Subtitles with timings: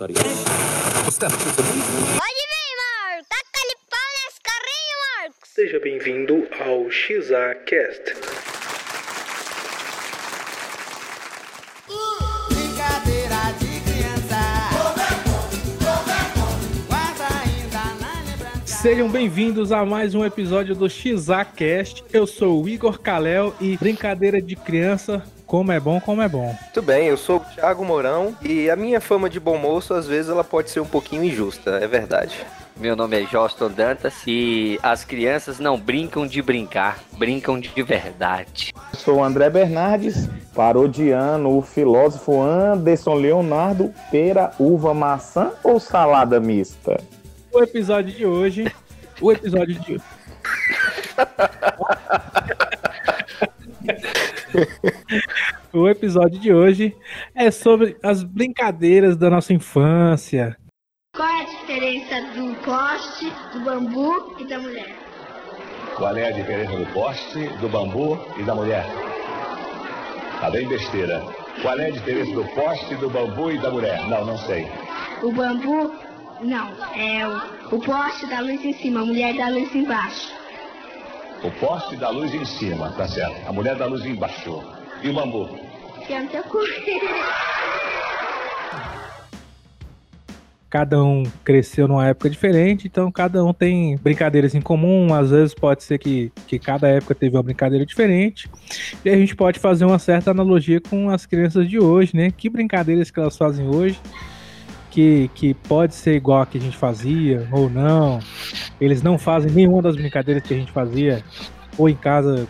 [0.00, 0.22] carioca.
[0.22, 1.76] Pode vir,
[2.80, 3.28] Marcos!
[3.28, 5.50] Taca-lhe pau nesse carrinho, Marcos!
[5.52, 8.14] Seja bem-vindo ao XACast.
[8.14, 8.29] Brincadeira
[18.80, 22.02] Sejam bem-vindos a mais um episódio do XAcast.
[22.10, 26.56] Eu sou o Igor Kalel e brincadeira de criança, como é bom, como é bom.
[26.62, 30.06] Muito bem, eu sou o Thiago Mourão e a minha fama de bom moço às
[30.06, 32.34] vezes ela pode ser um pouquinho injusta, é verdade.
[32.74, 38.72] Meu nome é Joston Dantas e as crianças não brincam de brincar, brincam de verdade.
[38.94, 46.98] Sou o André Bernardes, parodiando o filósofo Anderson Leonardo, pera, uva, maçã ou salada mista?
[47.52, 48.72] O episódio de hoje.
[49.20, 50.00] O episódio de.
[55.72, 56.96] o episódio de hoje
[57.34, 60.56] é sobre as brincadeiras da nossa infância.
[61.14, 64.96] Qual é a diferença do poste, do bambu e da mulher?
[65.96, 68.86] Qual é a diferença do poste, do bambu e da mulher?
[70.40, 71.20] Tá bem besteira.
[71.60, 74.08] Qual é a diferença do poste, do bambu e da mulher?
[74.08, 74.66] Não, não sei.
[75.22, 75.92] O bambu,
[76.42, 80.32] não, é o, o poste da luz em cima, a mulher da luz embaixo.
[81.42, 83.46] O poste da luz em cima, tá certo.
[83.46, 84.62] A mulher da luz embaixo.
[85.02, 85.48] E o bambu?
[86.06, 86.58] Que é cu.
[90.70, 95.12] Cada um cresceu numa época diferente, então cada um tem brincadeiras em comum.
[95.12, 98.48] Às vezes pode ser que, que cada época teve uma brincadeira diferente.
[99.04, 102.30] E a gente pode fazer uma certa analogia com as crianças de hoje, né?
[102.30, 103.98] Que brincadeiras que elas fazem hoje
[104.90, 108.18] que, que pode ser igual a que a gente fazia ou não.
[108.80, 111.24] Eles não fazem nenhuma das brincadeiras que a gente fazia,
[111.78, 112.46] ou em casa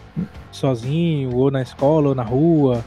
[0.50, 2.84] sozinho, ou na escola, ou na rua.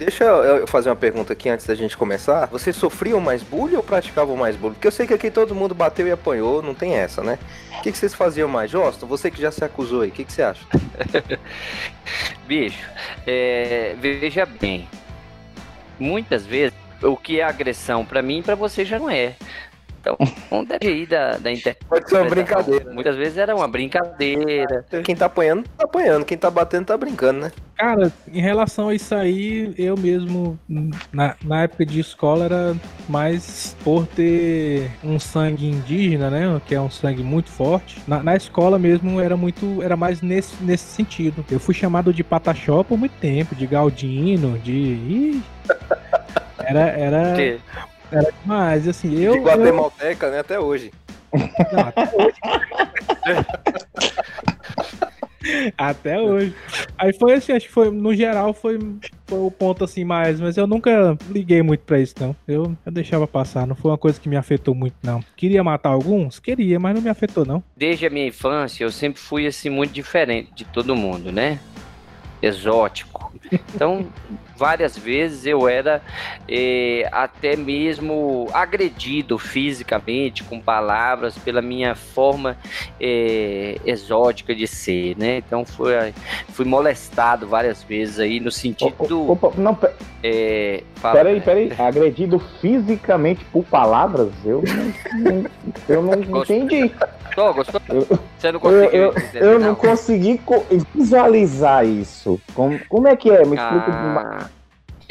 [0.00, 2.46] Deixa eu fazer uma pergunta aqui antes da gente começar.
[2.46, 4.72] Vocês sofriam mais bullying ou praticavam mais bullying?
[4.72, 7.38] Porque eu sei que aqui todo mundo bateu e apanhou, não tem essa, né?
[7.78, 8.70] O que, que vocês faziam mais?
[8.70, 10.64] Joston, você que já se acusou aí, o que, que você acha?
[12.48, 12.82] Bicho,
[13.26, 14.88] é, veja bem,
[15.98, 16.72] muitas vezes
[17.02, 19.34] o que é agressão pra mim, pra você já não é.
[20.00, 20.16] Então,
[20.50, 21.78] não deve ir da, da internet.
[21.86, 22.90] Pode ser uma brincadeira.
[22.90, 24.84] Muitas vezes era uma brincadeira.
[25.04, 26.24] Quem tá apanhando, tá apanhando.
[26.24, 27.52] Quem tá batendo, tá brincando, né?
[27.76, 30.58] Cara, em relação a isso aí, eu mesmo,
[31.12, 32.76] na, na época de escola, era
[33.08, 36.60] mais por ter um sangue indígena, né?
[36.66, 38.02] Que é um sangue muito forte.
[38.06, 39.82] Na, na escola mesmo era muito.
[39.82, 41.44] Era mais nesse, nesse sentido.
[41.50, 45.42] Eu fui chamado de pataxó por muito tempo, de Galdino, de.
[46.64, 46.80] Era.
[46.90, 47.58] Era, Que-
[48.12, 48.88] era demais.
[48.88, 49.32] Assim, eu.
[49.32, 50.38] de eu Guatemalteca, né?
[50.40, 50.90] Até hoje.
[51.32, 52.36] não, até hoje.
[55.76, 56.54] Até hoje.
[56.98, 58.78] Aí foi assim, acho que foi, no geral, foi,
[59.26, 62.36] foi o ponto assim mais, mas eu nunca liguei muito pra isso, não.
[62.46, 65.24] Eu, eu deixava passar, não foi uma coisa que me afetou muito, não.
[65.36, 66.38] Queria matar alguns?
[66.38, 67.62] Queria, mas não me afetou, não.
[67.74, 71.58] Desde a minha infância, eu sempre fui assim muito diferente de todo mundo, né?
[72.42, 73.32] Exótico.
[73.74, 74.06] Então,
[74.60, 76.02] várias vezes eu era
[76.46, 82.58] eh, até mesmo agredido fisicamente com palavras pela minha forma
[83.00, 85.38] eh, exótica de ser, né?
[85.38, 85.92] Então, fui,
[86.50, 89.30] fui molestado várias vezes aí no sentido.
[89.30, 89.88] Opa, não, pe-
[90.22, 91.72] eh, fala- peraí, peraí.
[91.78, 94.28] Agredido fisicamente por palavras?
[94.44, 94.62] Eu
[95.14, 95.44] não, não-
[95.88, 96.92] eu não entendi.
[97.24, 97.54] Gostou?
[97.54, 97.80] Gostou?
[97.88, 98.06] Eu-
[98.38, 102.40] Você não Eu, conseguiu eu, entender, eu não consegui co- visualizar isso.
[102.54, 103.44] Como, como é que é?
[103.44, 103.92] Me explica.
[103.92, 104.49] Ah,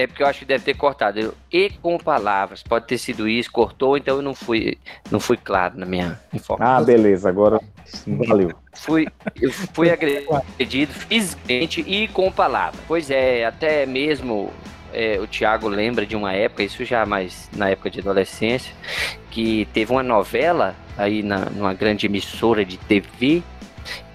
[0.02, 1.20] é porque eu acho que deve ter cortado.
[1.20, 2.64] Eu- e com palavras.
[2.64, 4.78] Pode ter sido isso, cortou, então eu não fui,
[5.12, 6.78] não fui claro na minha informação.
[6.78, 7.28] Ah, beleza.
[7.28, 7.60] Agora
[8.08, 8.52] valeu.
[8.74, 9.08] Fui,
[9.42, 12.80] eu fui agredido fisicamente e com palavras.
[12.88, 14.54] Pois é, até mesmo
[14.94, 18.74] é, o Thiago lembra de uma época, isso já mais na época de adolescência,
[19.30, 23.44] que teve uma novela aí na, numa grande emissora de TV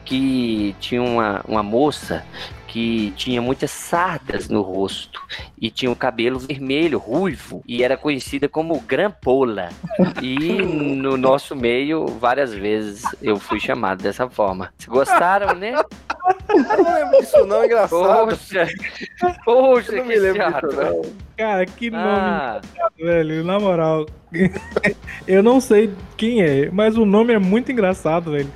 [0.05, 2.25] que tinha uma, uma moça
[2.75, 5.23] que tinha muitas sardas no rosto
[5.63, 9.69] e tinha o cabelo vermelho, ruivo, e era conhecida como Grampola.
[10.21, 14.73] E no nosso meio, várias vezes eu fui chamado dessa forma.
[14.77, 15.73] Vocês gostaram, né?
[16.49, 18.27] Eu não lembro disso não, engraçado.
[18.27, 18.67] Poxa,
[19.45, 20.67] poxa, Eu não me lembro chato.
[20.67, 21.03] disso não.
[21.37, 22.61] Cara, que nome, Ah,
[22.99, 24.05] velho, na moral.
[25.29, 28.51] eu não sei quem é, mas o nome é muito engraçado, velho.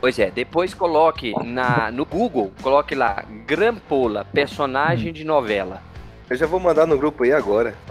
[0.00, 5.82] Pois é, depois coloque na, no Google, coloque lá Grampola, personagem de novela.
[6.28, 7.74] Eu já vou mandar no grupo aí agora.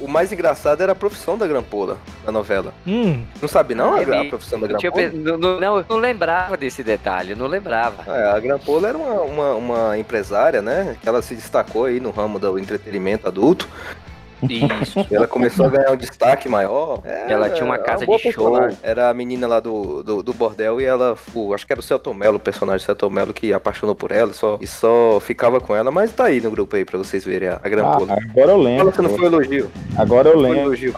[0.00, 2.74] O mais engraçado era a profissão da grampola na novela.
[2.84, 5.10] Hum, Não sabe não a, a profissão da grampola?
[5.14, 8.02] não, não- não, eu não lembrava desse detalhe, eu não lembrava.
[8.12, 10.96] É, a Grampola era uma, uma, uma empresária, né?
[11.00, 13.68] Que ela se destacou aí no ramo do entretenimento adulto.
[14.48, 15.06] Isso.
[15.10, 17.00] E ela começou a ganhar um destaque maior.
[17.04, 18.50] É, Ela tinha uma é casa boa de show.
[18.50, 18.78] personagem.
[18.82, 21.82] Era a menina lá do, do, do bordel e ela, o, acho que era o
[21.82, 25.74] Celton Mello, o personagem Celton Mello, que apaixonou por ela só, e só ficava com
[25.76, 25.90] ela.
[25.90, 28.16] Mas tá aí no grupo aí pra vocês verem a, a Ah, Grampola.
[28.30, 28.78] agora eu lembro.
[28.78, 29.70] Fala se não foi elogio.
[29.96, 30.60] Agora eu Foi lembro.
[30.60, 30.94] elogio.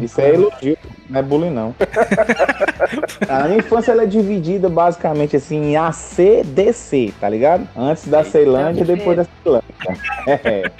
[0.00, 0.78] Isso é elogio,
[1.10, 1.74] não é bullying, não.
[3.28, 7.66] a minha infância ela é dividida basicamente assim em AC DC, tá ligado?
[7.76, 9.64] Antes da Ceilândia e depois da Ceilândia.
[10.26, 10.70] É,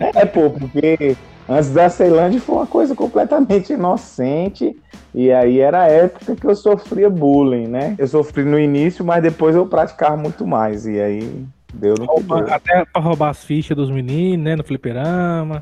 [0.00, 0.20] É.
[0.20, 1.16] é, pô, porque
[1.48, 4.74] antes da Ceilândia foi uma coisa completamente inocente.
[5.12, 7.96] E aí era a época que eu sofria bullying, né?
[7.98, 10.86] Eu sofri no início, mas depois eu praticava muito mais.
[10.86, 12.54] E aí deu no deu.
[12.54, 14.56] até pra roubar as fichas dos meninos, né?
[14.56, 15.60] No fliperama.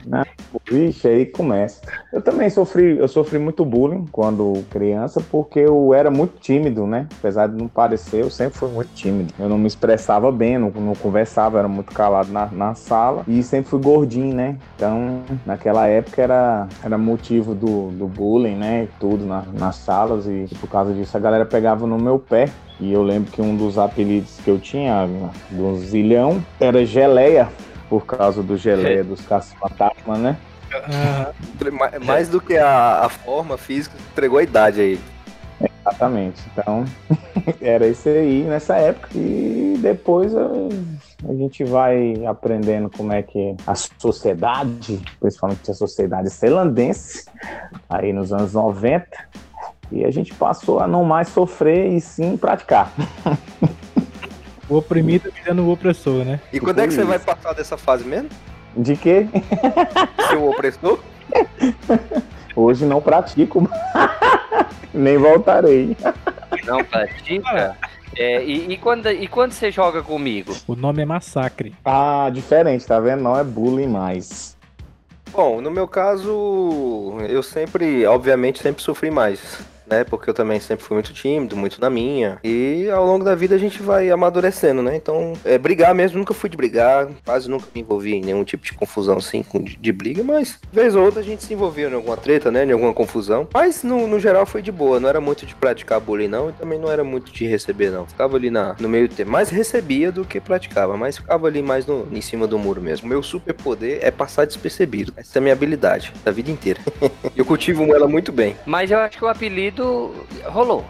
[0.70, 1.80] Vixe, aí começa.
[2.12, 7.06] Eu também sofri, eu sofri muito bullying quando criança, porque eu era muito tímido, né?
[7.18, 9.32] Apesar de não parecer, eu sempre fui muito tímido.
[9.38, 13.42] Eu não me expressava bem, não, não conversava, era muito calado na, na sala e
[13.42, 14.56] sempre fui gordinho, né?
[14.76, 18.88] Então, naquela época era, era motivo do, do bullying, né?
[19.00, 22.48] Tudo na- nas salas e por causa disso a galera pegava no meu pé.
[22.80, 25.08] E eu lembro que um dos apelidos que eu tinha,
[25.50, 27.48] do zilhão, era geleia,
[27.88, 30.36] por causa do geleia dos caça-fantasmas, né?
[31.72, 35.00] Ma- Mais do que a, a forma física, entregou a idade aí.
[35.80, 36.40] Exatamente.
[36.52, 36.84] Então,
[37.60, 39.08] era isso aí nessa época.
[39.14, 47.24] E depois a gente vai aprendendo como é que a sociedade, principalmente a sociedade celandense,
[47.88, 49.06] aí nos anos 90,
[49.90, 52.92] e a gente passou a não mais sofrer e sim praticar.
[54.68, 56.40] o oprimido virando o opressor, né?
[56.52, 57.08] E quando é que você isso.
[57.08, 58.28] vai passar dessa fase mesmo?
[58.76, 59.26] De que
[60.28, 60.98] Seu opressor?
[62.54, 63.68] hoje não pratico,
[64.92, 65.96] nem voltarei.
[66.64, 67.76] Não pratica?
[68.16, 70.54] É, e, e quando, e quando você joga comigo?
[70.66, 71.74] O nome é Massacre.
[71.84, 73.22] Ah, diferente, tá vendo?
[73.22, 74.56] Não é bullying mais.
[75.30, 79.60] Bom, no meu caso, eu sempre, obviamente, sempre sofri mais.
[79.88, 82.38] Né, porque eu também sempre fui muito tímido, muito na minha.
[82.44, 84.96] E ao longo da vida a gente vai amadurecendo, né?
[84.96, 88.64] Então, é, brigar mesmo, nunca fui de brigar, quase nunca me envolvi em nenhum tipo
[88.64, 91.94] de confusão assim de, de briga, mas vez ou outra a gente se envolvia em
[91.94, 92.64] alguma treta, né?
[92.64, 93.48] Em alguma confusão.
[93.52, 96.52] Mas no, no geral foi de boa, não era muito de praticar bullying, não, e
[96.52, 98.06] também não era muito de receber, não.
[98.06, 99.32] Ficava ali na, no meio termo.
[99.32, 103.08] Mais recebia do que praticava, mas ficava ali mais no, em cima do muro mesmo.
[103.08, 105.12] Meu superpoder é passar despercebido.
[105.16, 106.80] Essa é a minha habilidade da vida inteira.
[107.34, 108.56] eu cultivo ela muito bem.
[108.66, 109.77] Mas eu acho que o apelido
[110.44, 110.84] rolou.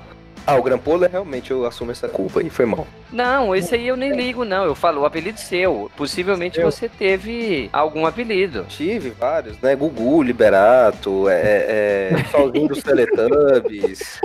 [0.46, 2.86] Ah, o Grampola, realmente eu assumo essa culpa e foi mal.
[3.12, 4.64] Não, esse aí eu nem ligo, não.
[4.64, 5.90] Eu falo o apelido seu.
[5.94, 8.64] Possivelmente você teve algum apelido.
[8.66, 9.76] Tive vários, né?
[9.76, 14.20] Gugu, Liberato, é, é, é, Solzinho dos Teletubbies,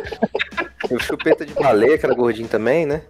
[0.90, 3.02] o Chupeta de Baleia, que era gordinho também, né?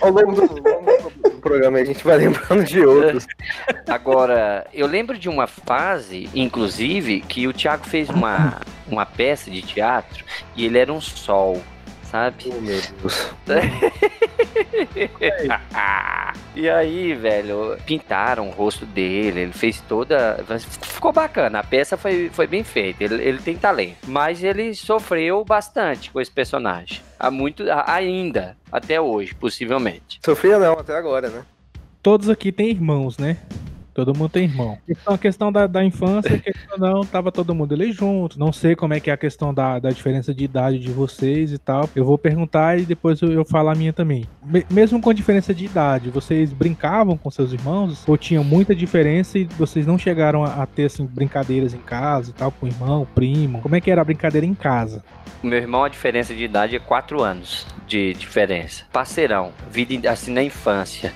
[0.00, 3.26] Ao longo do, do programa a gente vai lembrando de outros.
[3.88, 9.62] Agora, eu lembro de uma fase, inclusive, que o Thiago fez uma, uma peça de
[9.62, 10.24] teatro
[10.56, 11.60] e ele era um sol,
[12.10, 12.44] sabe?
[12.46, 13.30] Oh, meu Deus.
[16.54, 20.44] e aí, velho, pintaram o rosto dele, ele fez toda.
[20.82, 23.98] Ficou bacana, a peça foi, foi bem feita, ele, ele tem talento.
[24.06, 27.00] Mas ele sofreu bastante com esse personagem.
[27.18, 27.64] Há muito.
[27.86, 30.20] Ainda, até hoje, possivelmente.
[30.24, 31.44] Sofria não, até agora, né?
[32.02, 33.36] Todos aqui têm irmãos, né?
[34.04, 34.78] Todo mundo tem irmão.
[34.88, 36.42] Então a questão da, da infância,
[36.78, 38.38] não, tava todo mundo ali junto.
[38.38, 41.52] Não sei como é que é a questão da, da diferença de idade de vocês
[41.52, 41.88] e tal.
[41.94, 44.24] Eu vou perguntar e depois eu, eu falo a minha também.
[44.44, 48.02] Me- mesmo com diferença de idade, vocês brincavam com seus irmãos?
[48.08, 52.30] Ou tinham muita diferença e vocês não chegaram a, a ter assim, brincadeiras em casa
[52.30, 53.60] e tal, com o irmão, primo?
[53.60, 55.02] Como é que era a brincadeira em casa?
[55.42, 58.84] Meu irmão, a diferença de idade é 4 anos de diferença.
[58.92, 61.12] Parceirão, vida assim na infância.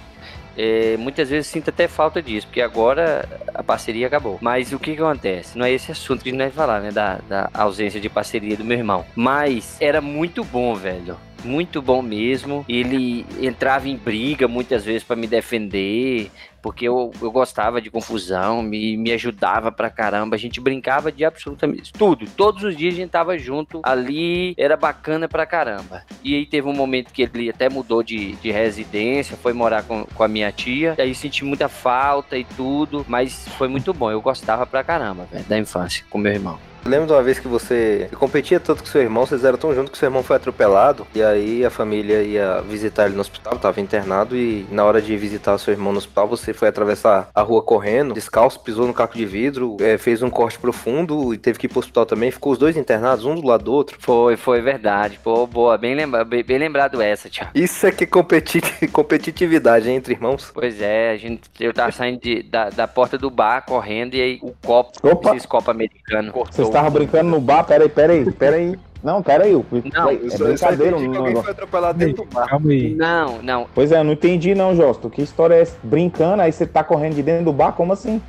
[0.57, 4.39] É, muitas vezes sinto até falta disso, porque agora a parceria acabou.
[4.41, 5.59] Mas o que que acontece?
[5.59, 6.91] Não é esse assunto que nós falar, né?
[6.91, 9.05] Da, da ausência de parceria do meu irmão.
[9.15, 11.17] Mas era muito bom, velho.
[11.45, 12.65] Muito bom mesmo.
[12.69, 16.31] Ele entrava em briga muitas vezes pra me defender,
[16.63, 20.35] porque eu, eu gostava de confusão, me, me ajudava pra caramba.
[20.35, 22.27] A gente brincava de absolutamente tudo.
[22.37, 26.03] Todos os dias a gente tava junto ali, era bacana pra caramba.
[26.23, 30.05] E aí teve um momento que ele até mudou de, de residência, foi morar com,
[30.05, 30.95] com a minha tia.
[30.99, 34.11] Aí senti muita falta e tudo, mas foi muito bom.
[34.11, 36.59] Eu gostava pra caramba, velho, da infância com meu irmão.
[36.85, 39.75] Eu lembro de uma vez que você competia tanto com seu irmão, vocês eram tão
[39.75, 41.07] juntos que seu irmão foi atropelado.
[41.15, 44.37] E aí a família ia visitar ele no hospital, tava internado.
[44.37, 48.13] E na hora de visitar seu irmão no hospital, você foi atravessar a rua correndo,
[48.13, 51.71] descalço, pisou no caco de vidro, é, fez um corte profundo e teve que ir
[51.71, 52.31] pro hospital também.
[52.31, 53.97] Ficou os dois internados, um do lado do outro.
[53.99, 55.19] Foi, foi verdade.
[55.25, 57.51] Pô, boa, bem, lembra, bem, bem lembrado essa, Thiago.
[57.55, 58.61] Isso é que competi
[58.93, 60.51] competitividade hein, entre irmãos.
[60.53, 64.21] Pois é, a gente, eu tava saindo de- da, da porta do bar correndo e
[64.21, 65.31] aí o copo, Opa!
[65.31, 66.74] esses copos americanos, Vocês cortou.
[66.75, 67.65] Estavam brincando no bar?
[67.65, 68.79] Peraí, peraí, peraí.
[69.03, 69.55] Não, peraí.
[69.55, 70.97] o- Não, é Isso- isso brincadeira.
[70.97, 72.49] aí não- foi atropelado dentro do bar.
[72.49, 72.95] Calma aí.
[72.95, 73.67] Não, não.
[73.75, 75.11] Pois é, eu não entendi não, Josto.
[75.11, 75.77] Que história é essa?
[75.83, 77.73] Brincando, aí você tá correndo de dentro do bar?
[77.73, 78.21] Como assim?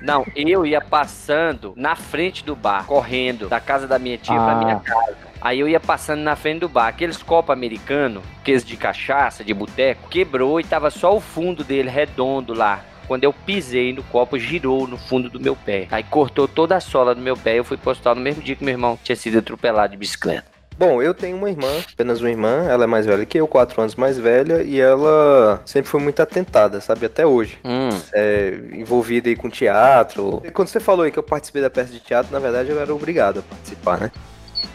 [0.00, 4.52] Não, eu ia passando na frente do bar, correndo da casa da minha tia pra
[4.52, 4.54] Ah.
[4.54, 5.16] minha casa.
[5.40, 6.86] Aí eu ia passando na frente do bar.
[6.88, 11.90] Aqueles copos americanos, aqueles de cachaça, de boteco, quebrou e tava só o fundo dele
[11.90, 12.80] redondo lá.
[13.08, 15.88] Quando eu pisei no copo, girou no fundo do meu pé.
[15.90, 17.58] Aí cortou toda a sola do meu pé.
[17.58, 20.44] Eu fui hospital no mesmo dia que meu irmão tinha sido atropelado de bicicleta.
[20.78, 23.80] Bom, eu tenho uma irmã, apenas uma irmã, ela é mais velha que eu, quatro
[23.80, 27.58] anos mais velha, e ela sempre foi muito atentada, sabe, até hoje.
[27.64, 30.40] Hum, É, envolvida aí com teatro.
[30.44, 32.80] E Quando você falou aí que eu participei da peça de teatro, na verdade eu
[32.80, 34.12] era obrigado a participar, né?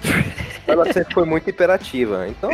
[0.68, 2.52] ela sempre foi muito imperativa, então...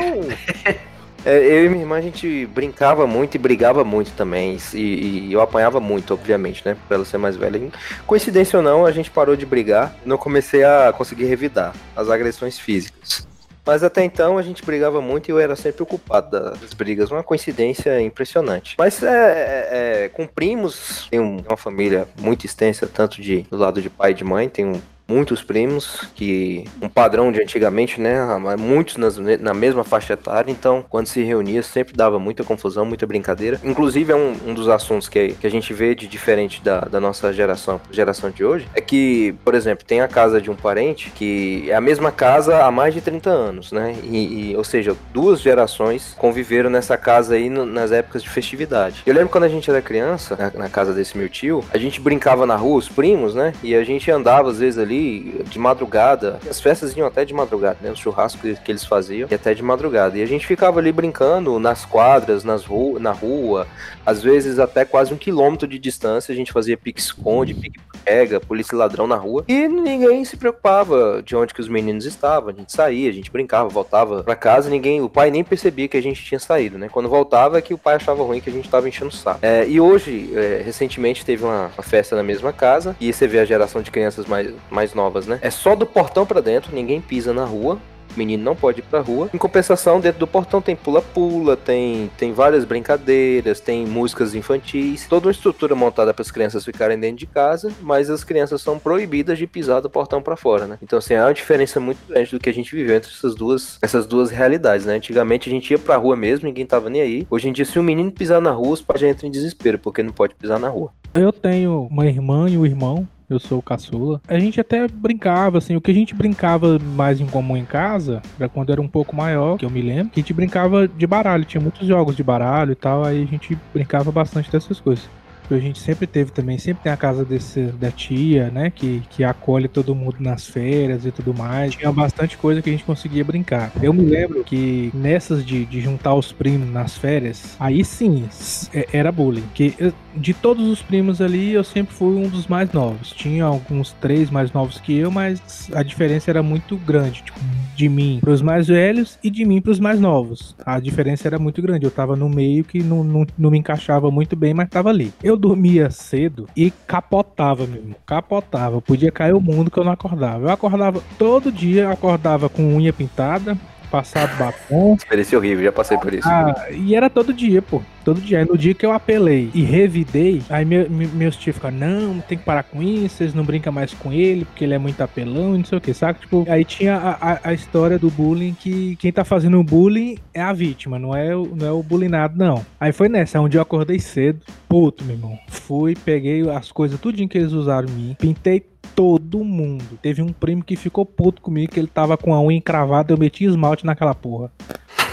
[1.26, 4.58] é, eu e minha irmã, a gente brincava muito e brigava muito também.
[4.74, 6.76] E, e eu apanhava muito, obviamente, né?
[6.88, 7.60] Por ela ser mais velha.
[8.08, 9.96] Coincidência ou não, a gente parou de brigar.
[10.06, 13.28] Não comecei a conseguir revidar as agressões físicas.
[13.66, 17.12] Mas até então a gente brigava muito e eu era sempre o culpado das brigas.
[17.12, 18.74] Uma coincidência impressionante.
[18.80, 19.70] Mas é, é,
[20.06, 24.12] é, com primos, tem um- uma família muito extensa, tanto de, do lado de pai
[24.12, 28.16] e de mãe, tem um- muitos primos, que um padrão de antigamente, né?
[28.58, 33.06] Muitos nas- na mesma faixa etária, então quando se reunia sempre dava muita confusão, muita
[33.08, 33.60] brincadeira.
[33.64, 37.00] Inclusive é um, um dos assuntos que, que a gente vê de diferente da, da
[37.00, 41.10] nossa geração, geração de hoje, é que, por exemplo, tem a casa de um parente
[41.10, 43.96] que é a mesma casa há mais de 30 anos, né?
[44.04, 49.02] E, e- ou seja, duas gerações conviveram nessa casa aí no- nas épocas de festividade.
[49.06, 52.00] Eu lembro quando a gente era criança, na, na casa desse meu tio, a gente
[52.00, 53.54] brincava na rua, os primos, né?
[53.64, 56.40] E a gente andava às vezes ali de madrugada.
[56.50, 57.92] As festas iam até de madrugada, né?
[57.92, 60.18] Os churrascos que, eles faziam, e até de madrugada.
[60.18, 63.68] E a gente ficava ali brincando nas quadras, nas ru na rua,
[64.06, 66.32] às vezes até quase um quilômetro de distância.
[66.32, 69.44] A gente fazia pique-esconde, pique-pega, polícia ladrão na rua.
[69.48, 72.50] E ninguém se preocupava de onde que os meninos estavam.
[72.50, 74.70] A gente saía, a gente brincava, voltava pra casa.
[74.70, 76.90] Ninguém, o pai nem percebia que a gente tinha saído, né?
[76.90, 79.40] Quando voltava é que o pai achava ruim que a gente tava enchendo o saco.
[79.42, 82.96] É, e hoje, é, recentemente, teve uma, uma festa na mesma casa.
[83.00, 85.40] E você vê a geração de crianças mais, mais novas, né?
[85.42, 87.78] É só do portão pra dentro, ninguém pisa na rua.
[88.16, 89.30] O menino não pode ir pra rua.
[89.32, 95.28] Em compensação, dentro do portão tem pula-pula, tem, tem várias brincadeiras, tem músicas infantis, toda
[95.28, 99.38] uma estrutura montada para as crianças ficarem dentro de casa, mas as crianças são proibidas
[99.38, 100.80] de pisar do portão para fora, né?
[100.82, 103.78] Então, assim, há uma diferença muito grande do que a gente viveu entre essas duas,
[103.82, 104.96] essas duas realidades, né?
[104.96, 107.28] Antigamente a gente ia pra rua mesmo, ninguém tava nem aí.
[107.30, 109.78] Hoje em dia, se um menino pisar na rua, os pais já entram em desespero,
[109.78, 110.92] porque não pode pisar na rua.
[111.14, 113.08] Eu tenho uma irmã e um irmão.
[113.30, 114.20] Eu sou o caçula.
[114.28, 118.22] A gente até brincava, assim, o que a gente brincava mais em comum em casa,
[118.40, 121.06] era quando era um pouco maior, que eu me lembro, que a gente brincava de
[121.06, 121.46] baralho.
[121.46, 125.08] Tinha muitos jogos de baralho e tal, aí a gente brincava bastante dessas coisas.
[125.52, 128.70] A gente sempre teve também, sempre tem a casa desse, da tia, né?
[128.70, 131.74] Que, que acolhe todo mundo nas férias e tudo mais.
[131.76, 133.72] Tinha bastante coisa que a gente conseguia brincar.
[133.82, 138.26] Eu me lembro que nessas de, de juntar os primos nas férias, aí sim
[138.74, 139.44] é- era bullying.
[139.54, 143.12] Que eu- de todos os primos ali, eu sempre fui um dos mais novos.
[143.12, 147.24] Tinha alguns três mais novos que eu, mas a diferença era muito grande.
[147.24, 147.40] Tipo,
[147.76, 150.56] de mim pros mais velhos e de mim pros mais novos.
[150.66, 151.86] A diferença era muito grande.
[151.86, 155.14] Eu tava no meio que não, não, não me encaixava muito bem, mas tava ali.
[155.24, 157.96] Eu dormia cedo e capotava mesmo.
[158.06, 158.82] Capotava.
[158.82, 160.46] Podia cair o mundo que eu não acordava.
[160.48, 163.58] Eu acordava todo dia, acordava com unha pintada,
[163.90, 164.94] passado batom.
[165.00, 166.28] Experiência horrível, já passei por isso.
[166.30, 167.82] Ah, e era todo dia, pô.
[168.06, 168.40] Todo dia.
[168.40, 172.20] Aí no dia que eu apelei e revidei, aí meu- me- meus tios ficaram, não,
[172.22, 175.02] tem que parar com isso, vocês não brincam mais com ele, porque ele é muito
[175.02, 176.20] apelão e não sei o que, sabe?
[176.20, 180.18] Tipo, aí tinha a, a- a história do bullying que quem tá fazendo o bullying
[180.34, 182.66] é a vítima, não é, o, não é o bullyingado, não.
[182.80, 185.40] Aí foi nessa, um dia eu acordei cedo, puto, meu irmão.
[185.48, 188.64] Fui, peguei as coisas, tudinho que eles usaram em mim, pintei
[188.96, 189.98] todo mundo.
[190.02, 193.18] Teve um primo que ficou puto comigo, que ele tava com a unha encravada, eu
[193.18, 194.52] meti esmalte naquela porra.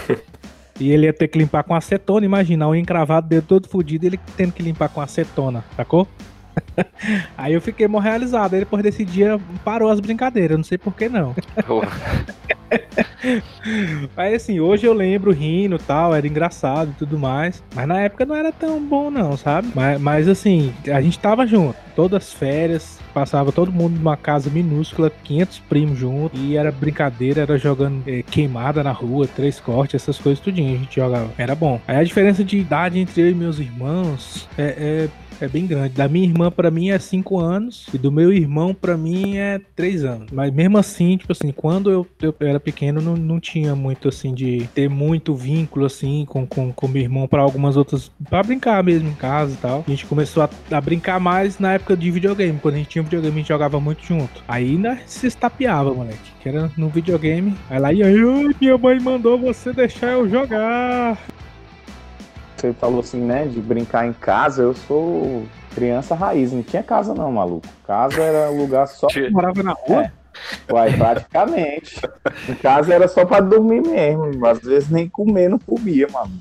[0.79, 4.19] E ele ia ter que limpar com acetona, imagina, o encravado dele todo fudido, ele
[4.35, 6.07] tendo que limpar com acetona, sacou?
[7.35, 8.53] Aí eu fiquei mó realizado.
[8.53, 11.33] Aí depois desse dia parou as brincadeiras, não sei por que não.
[14.15, 17.63] Mas assim, hoje eu lembro rindo tal, era engraçado e tudo mais.
[17.75, 19.69] Mas na época não era tão bom, não, sabe?
[19.75, 24.49] Mas, mas assim, a gente tava junto, todas as férias, passava todo mundo numa casa
[24.49, 29.95] minúscula, 500 primos junto, e era brincadeira, era jogando eh, queimada na rua, três cortes,
[30.01, 31.29] essas coisas tudinho, a gente jogava.
[31.37, 31.81] Era bom.
[31.87, 35.09] Aí a diferença de idade entre eu e meus irmãos é- é
[35.45, 35.93] é bem grande.
[35.93, 39.59] Da minha irmã pra mim é 5 anos e do meu irmão pra mim é
[39.75, 40.31] 3 anos.
[40.31, 44.33] Mas mesmo assim, tipo assim, quando eu, eu era pequeno não, não tinha muito assim
[44.33, 48.83] de ter muito vínculo assim com com, com meu irmão pra algumas outras Pra brincar
[48.83, 49.83] mesmo em casa e tal.
[49.87, 52.59] A gente começou a, a brincar mais na época de videogame.
[52.59, 54.43] Quando a gente tinha videogame, a gente jogava muito junto.
[54.47, 56.31] Aí ainda se estapeava, moleque.
[56.41, 57.55] Que era no videogame.
[57.69, 61.17] Aí lá, e aí, "Ai, minha mãe mandou você deixar eu jogar.
[62.57, 64.63] Você falou assim, né, de brincar em casa.
[64.63, 65.43] Eu sou
[65.75, 67.67] criança raiz, não tinha casa não, maluco.
[67.85, 69.07] Casa era lugar só.
[69.15, 70.11] Eu morava na rua.
[70.71, 71.99] Uai, praticamente.
[72.49, 74.45] em casa era só pra dormir mesmo.
[74.45, 76.31] Às vezes nem comer não comia, mano.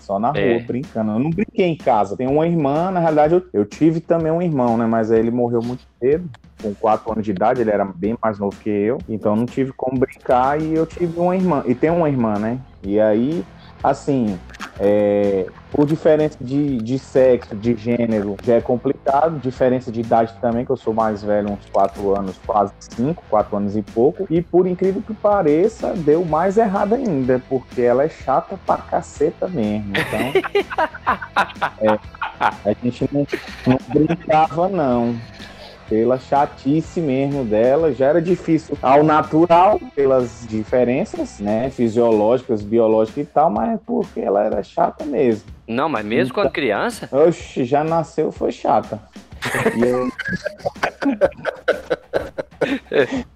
[0.00, 0.58] Só na rua, É.
[0.60, 1.12] brincando.
[1.12, 2.16] Eu não brinquei em casa.
[2.16, 4.84] Tem uma irmã, na realidade, eu, eu tive também um irmão, né?
[4.86, 6.28] Mas aí ele morreu muito cedo.
[6.60, 8.98] Com 4 anos de idade, ele era bem mais novo que eu.
[9.08, 11.62] Então não tive como brincar e eu tive uma irmã.
[11.66, 12.58] E tem uma irmã, né?
[12.82, 13.44] E aí,
[13.82, 14.38] assim,
[14.78, 19.38] é, por diferença de, de sexo, de gênero, já é complicado.
[19.38, 23.56] Diferença de idade também, que eu sou mais velho, uns 4 anos, quase 5, 4
[23.56, 24.26] anos e pouco.
[24.30, 29.48] E por incrível que pareça, deu mais errado ainda, porque ela é chata pra caceta
[29.48, 29.92] mesmo.
[29.92, 30.42] Então,
[31.80, 31.98] é,
[32.64, 33.26] a gente não,
[33.66, 35.16] não brincava, não.
[35.88, 43.26] Pela chatice mesmo dela, já era difícil ao natural, pelas diferenças, né, fisiológicas, biológicas e
[43.26, 45.42] tal, mas é porque ela era chata mesmo.
[45.66, 47.08] Não, mas mesmo quando criança?
[47.12, 49.00] Oxe, já nasceu, foi chata.
[49.76, 50.08] Eu...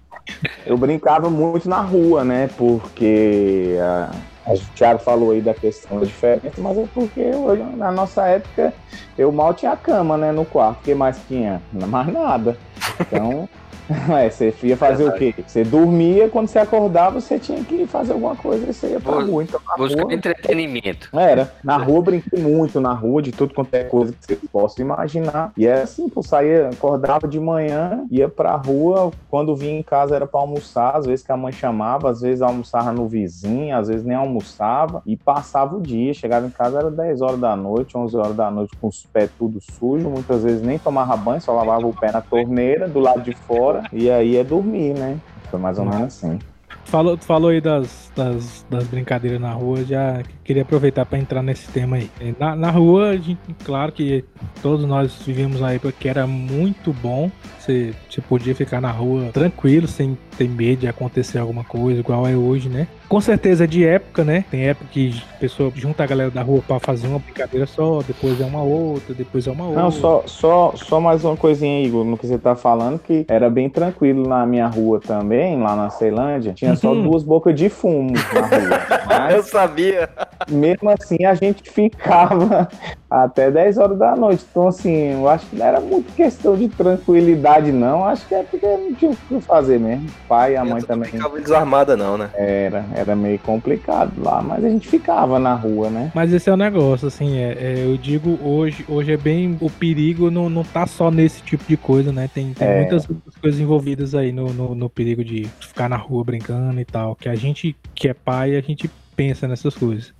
[0.65, 2.49] eu brincava muito na rua, né?
[2.57, 4.11] Porque a-
[4.47, 8.73] o Thiago falou aí da questão da diferença, mas é porque hoje, na nossa época
[9.17, 10.31] eu mal tinha cama, né?
[10.31, 10.79] No quarto.
[10.79, 11.61] O que mais tinha?
[11.73, 12.57] Mais nada.
[12.99, 13.49] Então.
[14.17, 15.33] É, você ia fazer o quê?
[15.45, 19.13] Você dormia, quando você acordava, você tinha que fazer alguma coisa e você ia pra
[19.13, 19.43] Bus- rua.
[19.43, 21.09] Então, rua, entretenimento.
[21.13, 21.51] era.
[21.63, 24.81] Na rua eu brinquei muito, na rua, de tudo quanto é coisa que você possa
[24.81, 25.51] imaginar.
[25.57, 30.15] E era assim, pô, saía, acordava de manhã, ia pra rua, quando vinha em casa
[30.15, 33.87] era pra almoçar, às vezes que a mãe chamava, às vezes almoçava no vizinho, às
[33.87, 36.13] vezes nem almoçava, e passava o dia.
[36.13, 39.29] Chegava em casa, era 10 horas da noite, 11 horas da noite, com os pés
[39.37, 43.21] tudo sujo, muitas vezes nem tomava banho, só lavava o pé na torneira, do lado
[43.21, 45.17] de fora, e aí é dormir, né?
[45.49, 46.39] Foi mais ou menos assim.
[46.83, 51.69] Falou, falou aí das, das, das brincadeiras na rua, já queria aproveitar para entrar nesse
[51.69, 52.09] tema aí.
[52.39, 54.23] Na, na rua, a gente, claro que
[54.61, 57.29] todos nós vivemos uma época que era muito bom.
[57.59, 62.25] Você, você podia ficar na rua tranquilo, sem ter medo de acontecer alguma coisa, igual
[62.25, 62.87] é hoje, né?
[63.07, 64.43] Com certeza é de época, né?
[64.51, 67.99] Tem época que a pessoa junta a galera da rua para fazer uma brincadeira só,
[68.05, 69.81] depois é uma outra, depois é uma outra.
[69.81, 73.49] Não, só, só, só mais uma coisinha, Igor, no que você tá falando, que era
[73.49, 76.51] bem tranquilo na minha rua também, lá na Ceilândia.
[76.53, 77.03] Tinha só Uhum.
[77.03, 78.79] duas bocas de fumo na rua.
[79.07, 80.09] Mas, Eu sabia.
[80.49, 82.67] mesmo assim, a gente ficava
[83.09, 84.45] até 10 horas da noite.
[84.51, 88.03] Então, assim, eu acho que não era muito questão de tranquilidade, não.
[88.03, 90.07] Acho que é porque não tinha o que fazer mesmo.
[90.07, 92.29] O pai e a mãe também Não ficava desarmada, não, né?
[92.35, 96.11] era, era meio complicado lá, mas a gente ficava na rua, né?
[96.15, 99.57] Mas esse é o negócio, assim, é, é, eu digo hoje, hoje é bem.
[99.61, 102.29] O perigo não, não tá só nesse tipo de coisa, né?
[102.33, 102.81] Tem, tem É.
[102.81, 106.85] muitas outras coisas envolvidas aí no, no, no perigo de ficar na rua brincando e
[106.85, 107.15] tal.
[107.15, 110.13] Que a gente que é pai, a gente pensa nessas coisas.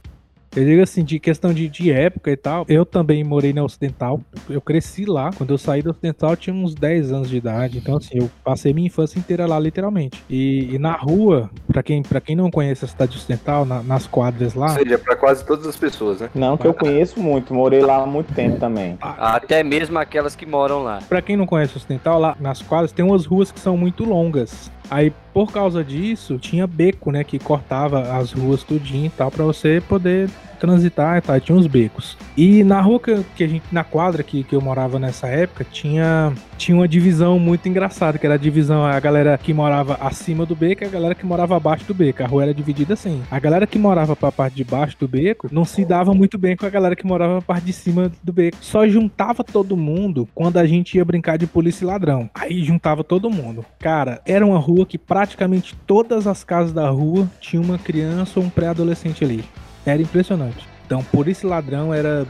[0.58, 4.20] Eu digo assim, de questão de, de época e tal, eu também morei na Ocidental,
[4.50, 5.30] eu cresci lá.
[5.38, 7.78] Quando eu saí da Ocidental, eu tinha uns 10 anos de idade.
[7.78, 10.24] Então, assim, eu passei minha infância inteira lá, literalmente.
[10.28, 14.08] E, e na rua, pra quem, pra quem não conhece a cidade ocidental, na- nas
[14.08, 16.30] quadras lá, Ou seja, pra quase todas as pessoas, né?
[16.34, 18.98] Não que eu conheço muito, morei lá há muito tempo também.
[19.00, 20.98] Até mesmo aquelas que moram lá.
[21.08, 24.04] Pra quem não conhece o Ocidental, lá nas quadras tem umas ruas que são muito
[24.04, 24.72] longas.
[24.89, 29.43] Aí, por causa disso, tinha beco, né, que cortava as ruas tudinho e tal, pra
[29.43, 32.17] você poder transitar tal, tinha uns becos.
[32.36, 35.65] E na rua que, que a gente, na quadra que, que eu morava nessa época,
[35.72, 40.46] tinha, tinha uma divisão muito engraçada, que era a divisão, a galera que morava acima
[40.46, 42.24] do beco e a galera que morava abaixo do beco.
[42.24, 43.22] A rua era dividida assim.
[43.30, 46.56] A galera que morava pra parte de baixo do beco não se dava muito bem
[46.56, 48.58] com a galera que morava pra parte de cima do beco.
[48.62, 52.30] Só juntava todo mundo quando a gente ia brincar de polícia e ladrão.
[52.34, 53.65] Aí juntava todo mundo.
[53.80, 58.46] Cara, era uma rua que praticamente todas as casas da rua tinha uma criança ou
[58.46, 59.43] um pré-adolescente ali.
[59.89, 60.67] Era impressionante.
[60.86, 62.26] Então, polícia e ladrão era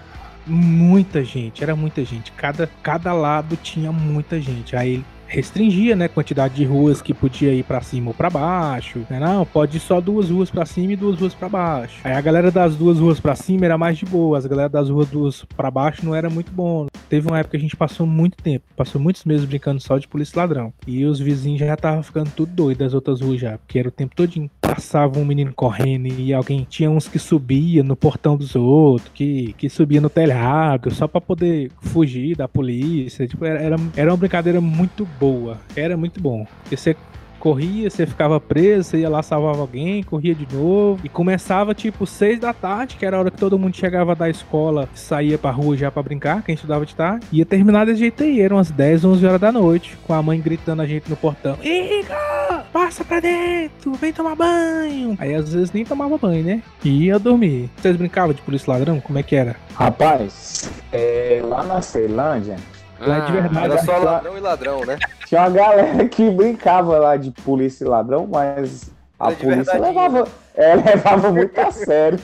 [0.45, 2.31] muita gente, era muita gente.
[2.31, 4.75] Cada, cada lado tinha muita gente.
[4.75, 9.05] Aí restringia, né, a quantidade de ruas que podia ir pra cima ou pra baixo.
[9.09, 9.19] Né?
[9.19, 11.99] Não, pode ir só duas ruas pra cima e duas ruas pra baixo.
[12.03, 14.89] Aí a galera das duas ruas pra cima era mais de boa, as galera das
[14.89, 16.87] ruas duas pra baixo não era muito bom.
[17.09, 20.07] Teve uma época que a gente passou muito tempo, passou muitos meses brincando só de
[20.07, 20.73] polícia ladrão.
[20.85, 23.91] E os vizinhos já estavam ficando tudo doido das outras ruas já, porque era o
[23.91, 24.49] tempo todinho.
[24.61, 29.53] Passava um menino correndo e alguém tinha uns que subia no portão dos outros, que,
[29.57, 33.27] que subia no telhado, só pra poder fugir da polícia.
[33.27, 35.57] Tipo, era, era, era uma brincadeira muito boa.
[35.75, 36.45] Era muito bom.
[36.63, 36.95] Porque você
[37.39, 40.99] corria, você ficava preso, você ia lá, salvava alguém, corria de novo.
[41.03, 44.29] E começava tipo seis da tarde, que era a hora que todo mundo chegava da
[44.29, 47.25] escola, saía pra rua já pra brincar, quem estudava de tarde.
[47.31, 50.39] Ia terminar desse jeito aí, eram umas 10, 11 horas da noite, com a mãe
[50.39, 55.15] gritando a gente no portão: Igor, passa pra dentro, vem tomar banho.
[55.19, 56.61] Aí às vezes nem tomava banho, né?
[56.83, 57.69] E ia dormir.
[57.77, 58.99] Vocês brincavam de polícia ladrão?
[58.99, 59.55] Como é que era?
[59.75, 62.57] Rapaz, é, lá na Ceilândia,
[62.99, 63.65] Lá de verdade.
[63.65, 64.97] Era só Lá- ladrão e ladrão, né?
[65.25, 70.27] tinha uma galera que brincava lá de polícia e ladrão, mas a polícia verdadeinho, levava,
[70.55, 72.19] é, levava muito a sério.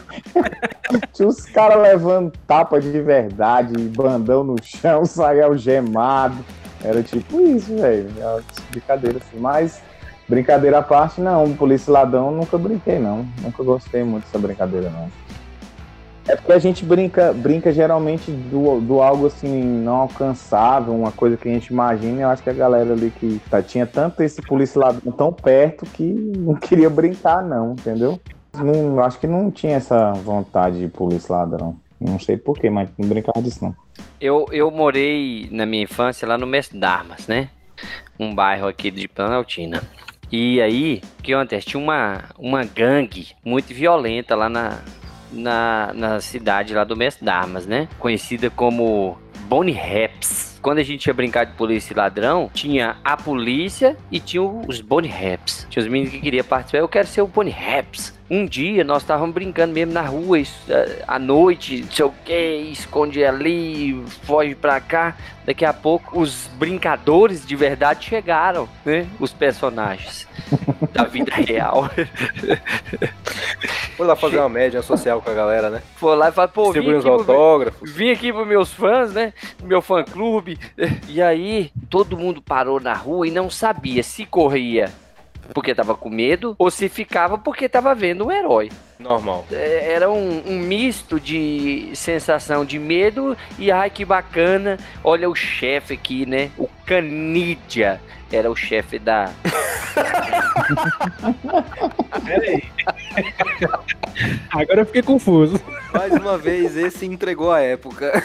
[1.13, 6.38] tinha os caras levando tapa de verdade, bandão no chão, saia algemado.
[6.83, 8.09] Era tipo isso, velho.
[8.17, 9.39] Era Brincadeira assim.
[9.39, 9.81] Mas,
[10.27, 11.53] brincadeira à parte, não.
[11.53, 13.25] Polícia e ladrão nunca brinquei, não.
[13.41, 15.09] Nunca gostei muito dessa brincadeira, não.
[16.27, 21.36] É porque a gente brinca, brinca geralmente do, do algo assim não alcançável, uma coisa
[21.36, 22.21] que a gente imagina.
[22.21, 25.86] Eu acho que a galera ali que tá, tinha tanto esse polícia ladrão tão perto
[25.86, 28.19] que não queria brincar, não, entendeu?
[28.53, 31.75] Não, acho que não tinha essa vontade de polícia ladrão.
[31.99, 33.75] Não sei porquê, mas não brincava disso, não.
[34.19, 37.49] Eu, eu morei na minha infância lá no Mestre Darmas, né?
[38.19, 39.83] Um bairro aqui de Planaltina.
[40.31, 41.67] E aí, o que acontece?
[41.67, 44.79] Tinha uma, uma gangue muito violenta lá na,
[45.34, 47.88] na, na cidade lá do Mestre Darmas, né?
[48.00, 49.17] Conhecida como
[49.48, 50.53] Bonnie Raps.
[50.63, 54.80] Quando a gente ia brincar de polícia e ladrão, tinha a polícia e tinha os
[54.80, 55.67] Bonnie Raps.
[55.69, 56.78] Tinha os meninos que queriam participar.
[56.80, 58.17] Eu quero ser o Bonnie Raps.
[58.32, 62.13] Um dia nós estávamos brincando mesmo na rua, isso, eh, à noite, não sei o
[62.26, 65.15] que, esconde ali, foge pra cá.
[65.45, 69.06] Daqui a pouco os brincadores de verdade chegaram, né?
[69.19, 70.26] Os personagens
[70.93, 71.89] da vida real.
[73.97, 75.82] Foi lá fazer uma média social com a galera, né?
[75.97, 77.91] Foi lá e falou, pô, vim aqui, pro- autógrafos.
[77.91, 79.34] vim aqui pros meus fãs, né?
[79.62, 80.53] Meu fã clube.
[81.08, 84.92] E aí, todo mundo parou na rua e não sabia se corria
[85.54, 88.72] porque tava com medo ou se ficava porque tava vendo um herói.
[89.00, 89.46] Normal.
[89.52, 94.78] É, Era um, um misto de sensação de medo e ai que bacana.
[95.04, 96.52] Olha o chefe aqui, né?
[96.58, 98.00] O Canidia
[98.32, 99.32] era o chefe da.
[104.51, 105.60] Agora eu fiquei confuso.
[105.93, 108.23] Mais uma vez, esse entregou a época.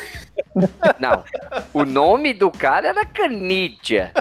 [0.98, 1.24] Não,
[1.72, 4.12] o nome do cara era Canidia.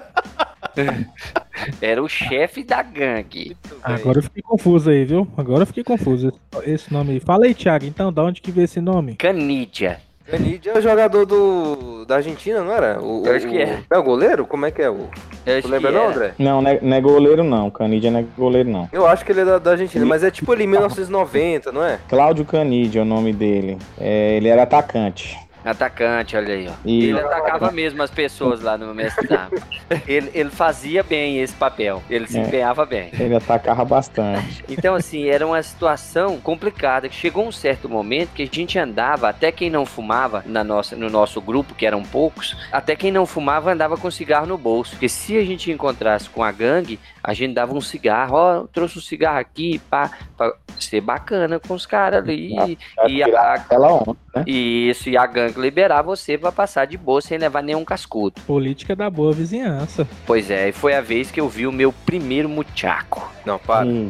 [1.82, 3.58] Era o chefe da gangue.
[3.82, 5.28] Agora eu fiquei confuso aí, viu?
[5.36, 6.28] Agora eu fiquei confuso.
[6.28, 7.20] Esse- Esse nome aí.
[7.20, 9.16] Fala aí, Thiago, então, da onde que veio esse nome?
[9.16, 10.00] Canidia.
[10.30, 13.00] Canidia é o jogador do, da Argentina, não era?
[13.02, 13.80] O, Eu acho o- que é.
[13.90, 14.46] É o goleiro?
[14.46, 14.90] Como é que é?
[14.90, 15.08] O,
[15.46, 16.10] Eu tu lembra não, era.
[16.12, 16.34] André?
[16.38, 17.70] Não, não é, não é goleiro, não.
[17.72, 18.90] Canidia não é goleiro, não.
[18.92, 22.00] Eu acho que ele é da, da Argentina, mas é tipo ali 1990, não é?
[22.10, 23.78] Cláudio Canidia é o nome dele.
[24.00, 25.38] É, ele era atacante.
[25.70, 26.74] Atacante, olha aí, ó.
[26.86, 29.28] E- Ele atacava mesmo as pessoas lá no mestre
[30.08, 32.02] ele, ele fazia bem esse papel.
[32.10, 32.42] Ele se É.
[32.42, 33.10] empenhava bem.
[33.20, 34.64] Ele atacava bastante.
[34.70, 37.10] Então, assim, era uma situação complicada.
[37.12, 41.10] Chegou um certo momento que a gente andava, até quem não fumava na nossa, no
[41.10, 44.92] nosso grupo, que eram poucos, até quem não fumava andava com cigarro no bolso.
[44.92, 48.68] Porque se a gente encontrasse com a gangue, a gente dava um cigarro, ó, eu
[48.70, 52.56] trouxe um cigarro aqui, pá, pra ser bacana com os caras ali.
[52.58, 54.46] E tirar a, aquela onda, né?
[54.48, 58.40] isso, e a gangue liberar você pra passar de boa sem levar nenhum cascudo.
[58.48, 60.08] Política da boa vizinhança.
[60.26, 63.30] Pois é, e foi a vez que eu vi o meu primeiro muchaco.
[63.46, 63.86] Não, para.
[63.86, 64.10] Eita.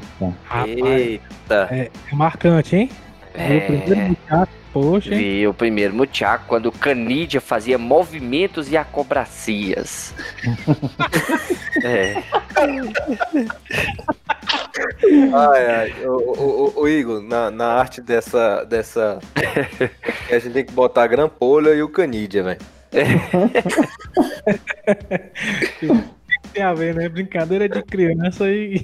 [0.67, 1.67] Eita.
[1.71, 2.91] é, é marcante, hein?
[3.37, 5.17] Meu primeiro É, muchacho, poxa, hein?
[5.19, 10.13] vi o primeiro muchaco quando o Canidia fazia movimentos e acobracias.
[11.83, 12.15] é,
[15.33, 15.93] Ai, ai.
[16.05, 18.63] O, o, o- o Igor, na, na arte dessa.
[18.65, 19.19] dessa.
[20.31, 22.59] a gente tem que botar a grampolha e o Canidia, velho.
[26.53, 27.09] Tem a ver, né?
[27.09, 28.81] Brincadeira de criança e.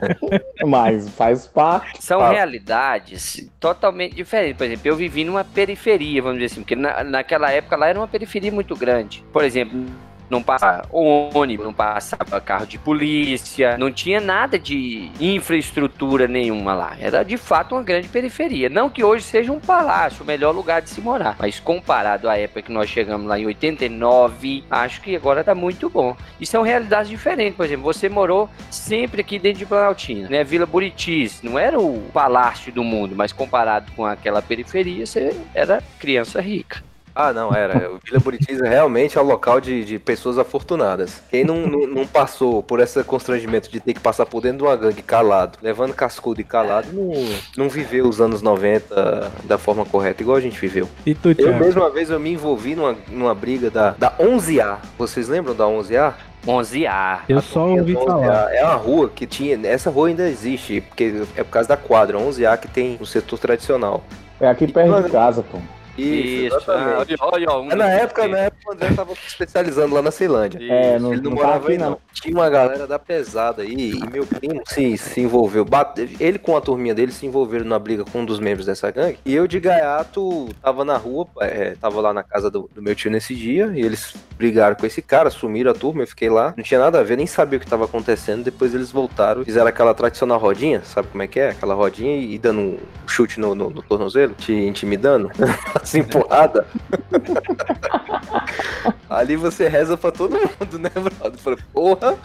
[0.66, 2.02] Mas faz parte.
[2.02, 4.56] são realidades totalmente diferentes.
[4.56, 7.98] Por exemplo, eu vivi numa periferia, vamos dizer assim, porque na, naquela época lá era
[7.98, 9.24] uma periferia muito grande.
[9.32, 9.84] Por exemplo,
[10.28, 16.96] Não passava ônibus, não passava carro de polícia, não tinha nada de infraestrutura nenhuma lá.
[16.98, 18.68] Era de fato uma grande periferia.
[18.68, 22.38] Não que hoje seja um palácio, o melhor lugar de se morar, mas comparado à
[22.38, 26.16] época que nós chegamos lá em 89, acho que agora tá muito bom.
[26.40, 30.44] E são realidades diferentes, por exemplo, você morou sempre aqui dentro de Planaltina, né?
[30.44, 35.82] Vila Buritis, não era o palácio do mundo, mas comparado com aquela periferia, você era
[35.98, 36.82] criança rica.
[37.14, 37.92] Ah, não, era.
[37.92, 41.22] O Vila Buritis realmente é o local de, de pessoas afortunadas.
[41.30, 44.64] Quem não, não, não passou por esse constrangimento de ter que passar por dentro de
[44.64, 47.12] uma gangue calado, levando cascudo e calado, não,
[47.56, 50.88] não viveu os anos 90 da forma correta, igual a gente viveu.
[51.06, 54.78] E tu, Eu uma vez eu me envolvi numa, numa briga da, da 11A.
[54.98, 56.14] Vocês lembram da 11A?
[56.46, 57.20] 11A.
[57.28, 58.54] Eu só ouvi 11A falar.
[58.54, 59.58] É uma rua que tinha.
[59.66, 63.38] Essa rua ainda existe, porque é por causa da quadra 11A que tem no setor
[63.38, 64.02] tradicional.
[64.40, 65.58] É aqui perto de casa, pô.
[65.96, 67.14] Isso, exatamente.
[67.20, 70.02] ah, olha, olha, um Mas na época, na época o André tava se especializando lá
[70.02, 70.58] na Ceilândia.
[70.62, 71.90] É, não, Ele não não morava aí, não.
[71.90, 71.98] não.
[72.12, 75.64] Tinha uma galera da pesada aí, e meu primo se, se envolveu.
[75.64, 78.90] Bate- Ele com a turminha dele se envolveram na briga com um dos membros dessa
[78.90, 79.18] gangue.
[79.24, 82.94] E eu de gaiato tava na rua, é, tava lá na casa do, do meu
[82.94, 86.54] tio nesse dia, e eles brigaram com esse cara, sumiram a turma, eu fiquei lá.
[86.56, 88.42] Não tinha nada a ver, nem sabia o que tava acontecendo.
[88.44, 91.50] Depois eles voltaram, fizeram aquela tradicional rodinha, sabe como é que é?
[91.50, 95.30] Aquela rodinha e, e dando um chute no, no, no tornozelo, te intimidando,
[95.84, 96.66] assim, empurrada.
[99.08, 101.38] Ali você reza pra todo mundo, né, brother?
[101.38, 102.18] Fala, porra,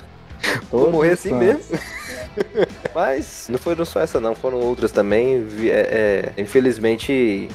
[0.72, 1.46] vou Todos morrer os assim santos.
[1.70, 1.80] mesmo.
[2.94, 5.46] Mas não foram só essa não, foram outras também.
[5.64, 7.48] É, é, infelizmente,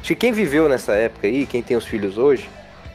[0.00, 2.48] acho que quem viveu nessa época aí, quem tem os filhos hoje,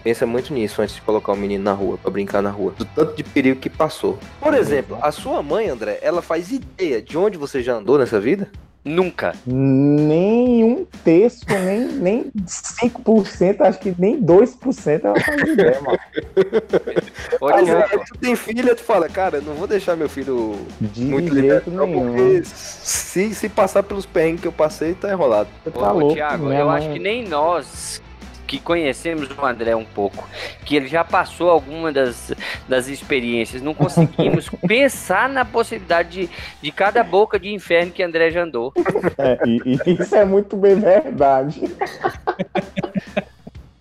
[0.04, 2.74] pensa muito nisso antes de colocar o menino na rua, pra brincar na rua.
[2.78, 4.18] Do tanto de perigo que passou.
[4.40, 8.20] Por exemplo, a sua mãe, André, ela faz ideia de onde você já andou nessa
[8.20, 8.50] vida?
[8.86, 9.34] Nunca.
[9.48, 16.00] Nem um terço, nem, nem 5%, acho que nem 2% ela faz ideia, mano.
[17.54, 21.34] Aí, Thiago, tu tem filha, tu fala, cara, não vou deixar meu filho De muito
[21.34, 22.08] liberto, não, nenhum.
[22.14, 25.50] porque se, se passar pelos perrengues que eu passei, tá enrolado.
[25.74, 28.02] Tá ô, louco, Thiago, eu mãe- acho que nem nós
[28.54, 30.30] que conhecemos o André um pouco,
[30.64, 32.32] que ele já passou alguma das,
[32.70, 36.30] das experiências, não conseguimos pensar na possibilidade de,
[36.62, 38.72] de cada boca de inferno que André já andou.
[39.18, 41.62] É, e, e isso é muito bem verdade.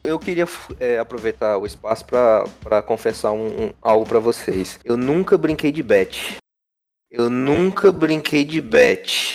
[0.03, 0.47] Eu queria
[0.81, 4.81] é, aproveitar o espaço pra confessar um, um- algo pra vocês.
[4.85, 6.37] Eu nunca brinquei de bet.
[7.11, 9.35] Eu nunca brinquei de bet.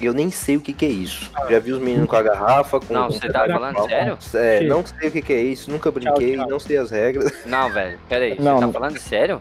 [0.00, 1.30] Eu nem sei o que, que é isso.
[1.48, 2.92] Já vi os meninos com a garrafa, com.
[2.92, 4.18] Não, você tá falando sério?
[4.34, 4.66] É, Sim.
[4.66, 6.48] não sei o que, que é isso, nunca brinquei, tchau.
[6.48, 7.32] não sei as regras.
[7.46, 8.72] Não, velho, peraí, você Não, tá não.
[8.72, 9.40] falando sério?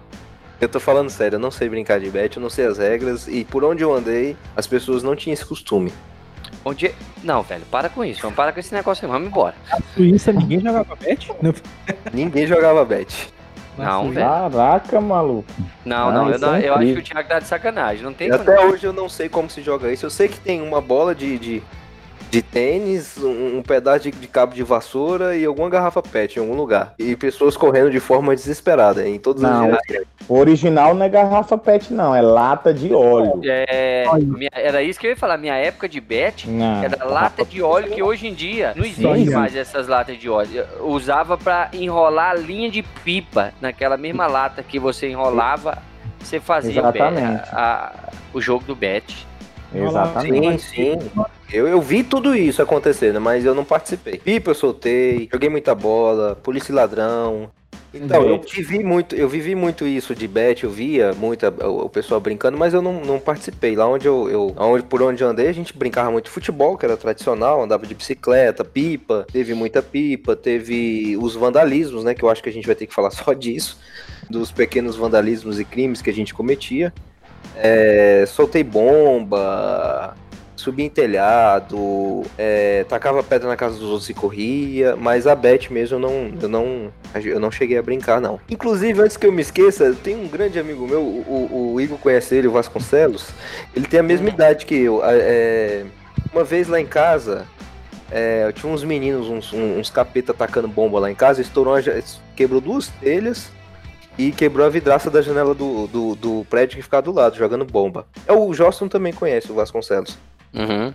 [0.61, 3.27] Eu tô falando sério, eu não sei brincar de bet, eu não sei as regras,
[3.27, 5.91] e por onde eu andei, as pessoas não tinham esse costume.
[6.63, 6.95] Onde...
[7.21, 9.53] Não, velho, para com isso, vamos parar com esse negócio aí, vamos embora.
[9.93, 11.29] Suíça ninguém jogava bet?
[12.13, 13.33] Ninguém jogava bet.
[13.77, 14.25] Não, velho.
[14.25, 15.49] Caraca, maluco.
[15.83, 18.03] Não, Ah, não, eu, isso não, é eu acho que o Thiago tá de sacanagem,
[18.03, 20.05] não tem até hoje eu não sei como se joga isso.
[20.05, 21.63] Eu sei que tem uma bola de, de,
[22.29, 26.41] de tênis, um, um pedaço de, de cabo de vassoura e alguma garrafa pet em
[26.41, 26.93] algum lugar.
[26.99, 29.65] E pessoas correndo de forma desesperada em todas Não.
[29.73, 30.07] as direções.
[30.27, 33.39] O original não é garrafa pet, não, é lata de óleo.
[33.45, 36.83] É, minha- era isso que eu ia falar, minha época de bet Não.
[36.83, 39.33] Era lata de óleo que hoje em dia não existe Sim.
[39.35, 40.65] mais essas latas de óleo.
[40.77, 45.77] Eu usava pra enrolar a linha de pipa naquela mesma lata que você enrolava,
[46.19, 47.93] você fazia o, bet, a- a-
[48.33, 49.27] o jogo do bet.
[49.75, 50.63] Exatamente.
[50.63, 51.09] Sim, sim.
[51.51, 54.17] Eu, eu vi tudo isso acontecendo, mas eu não participei.
[54.17, 57.49] Pipa eu soltei, joguei muita bola, polícia e ladrão.
[57.93, 61.89] Então, eu vivi muito, eu vivi muito isso de bet, eu via muito o, o
[61.89, 63.73] pessoal brincando, mas eu não, não participei.
[63.73, 66.77] Lá onde eu, eu aonde, por onde eu andei, a gente brincava muito de futebol,
[66.77, 72.23] que era tradicional, andava de bicicleta, pipa, teve muita pipa, teve os vandalismos, né, que
[72.23, 73.79] eu acho que a gente vai ter que falar só disso,
[74.29, 76.93] dos pequenos vandalismos e crimes que a gente cometia.
[77.57, 80.13] É, soltei bomba,
[80.55, 85.71] subi em telhado, é, tacava pedra na casa dos outros e corria, mas a Bet
[85.71, 86.91] mesmo eu não, eu não,
[87.23, 88.39] eu não cheguei a brincar não.
[88.49, 92.35] Inclusive, antes que eu me esqueça, tem um grande amigo meu, o, o- Igor conhece
[92.35, 93.27] ele, o Vasconcelos,
[93.75, 95.01] ele tem a mesma idade que eu.
[95.21, 95.85] é,
[96.33, 97.45] uma vez lá em casa,
[98.11, 101.81] é, eu tinha uns meninos, uns, uns capeta tacando bomba lá em casa, estourou, uma
[102.35, 103.49] quebrou duas telhas
[104.17, 107.65] e quebrou a vidraça da janela do, do, do prédio que ficava do lado, jogando
[107.65, 108.07] bomba.
[108.27, 110.17] É, o Joston também conhece o Vasconcelos.
[110.53, 110.93] Uhum.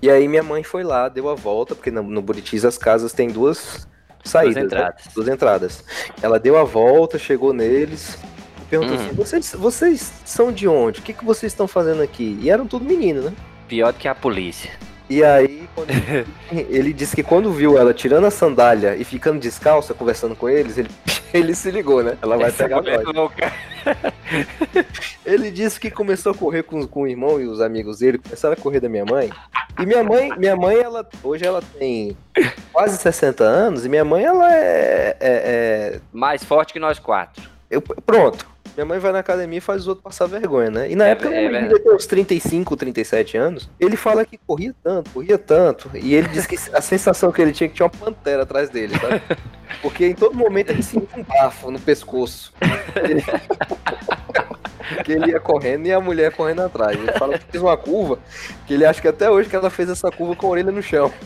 [0.00, 3.12] E aí minha mãe foi lá, deu a volta, porque no, no Buritis as casas
[3.12, 3.86] têm duas
[4.24, 5.04] saídas, Duas entradas.
[5.04, 5.12] Né?
[5.14, 5.84] duas entradas.
[6.22, 8.18] Ela deu a volta, chegou neles,
[8.60, 9.00] e perguntou Hum.
[9.00, 11.00] assim, vocês, vocês são de onde?
[11.00, 12.38] O que, que vocês estão fazendo aqui?
[12.40, 13.32] E eram tudo menino, né?
[13.68, 14.70] Pior do que a polícia.
[15.08, 15.68] E aí,
[16.50, 20.48] ele, ele disse que quando viu ela tirando a sandália e ficando descalça, conversando com
[20.48, 20.90] eles, ele,
[21.32, 22.16] ele se ligou, né?
[22.20, 23.14] Ela vai Essa pegar mulher nós.
[23.14, 23.52] louca.
[25.24, 28.54] Ele disse que começou a correr com, com o irmão e os amigos dele, começaram
[28.54, 29.30] a correr da minha mãe.
[29.80, 32.16] E minha mãe, minha mãe, ela hoje ela tem
[32.72, 37.48] quase 60 anos e minha mãe, ela é- é- é Mais forte que nós quatro.
[37.70, 38.46] Eu- pronto.
[38.76, 40.90] Minha mãe vai na academia e faz os outros passar vergonha, né?
[40.90, 43.70] E na É época é ele ter uns 35, 37 anos.
[43.80, 45.90] Ele fala que corria tanto, corria tanto.
[45.94, 48.68] E ele diz que a sensação que ele tinha é que tinha uma pantera atrás
[48.68, 49.22] dele, sabe?
[49.80, 52.52] Porque em todo momento ele sentia um bafo no pescoço.
[53.02, 53.24] Ele-
[55.04, 56.96] que ele ia correndo e a mulher correndo atrás.
[56.98, 58.18] Ele fala que fez uma curva,
[58.66, 60.82] que ele acha que até hoje que ela fez essa curva com a orelha no
[60.82, 61.10] chão.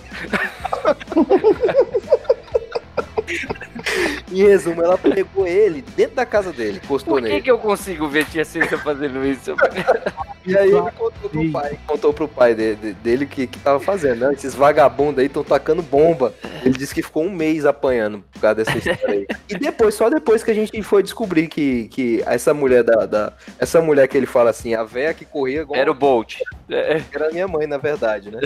[4.30, 7.36] Em resumo, ela pegou ele dentro da casa dele, encostou Por nele.
[7.36, 9.54] que, que eu consigo ver tia Cissa fazendo isso?
[10.46, 13.78] E aí ele contou pro pai, contou pro pai de- de- dele que, que tava
[13.78, 14.32] fazendo, né?
[14.32, 16.32] Esses vagabundos aí estão tacando bomba.
[16.64, 19.26] Ele disse que ficou um mês apanhando por causa dessa história aí.
[19.50, 23.32] E depois, só depois que a gente foi descobrir que, que essa mulher da, da-
[23.58, 26.36] Essa mulher que ele fala assim, a véia que corria igual Era o Bolt.
[26.70, 28.40] É, era minha mãe, na verdade, né?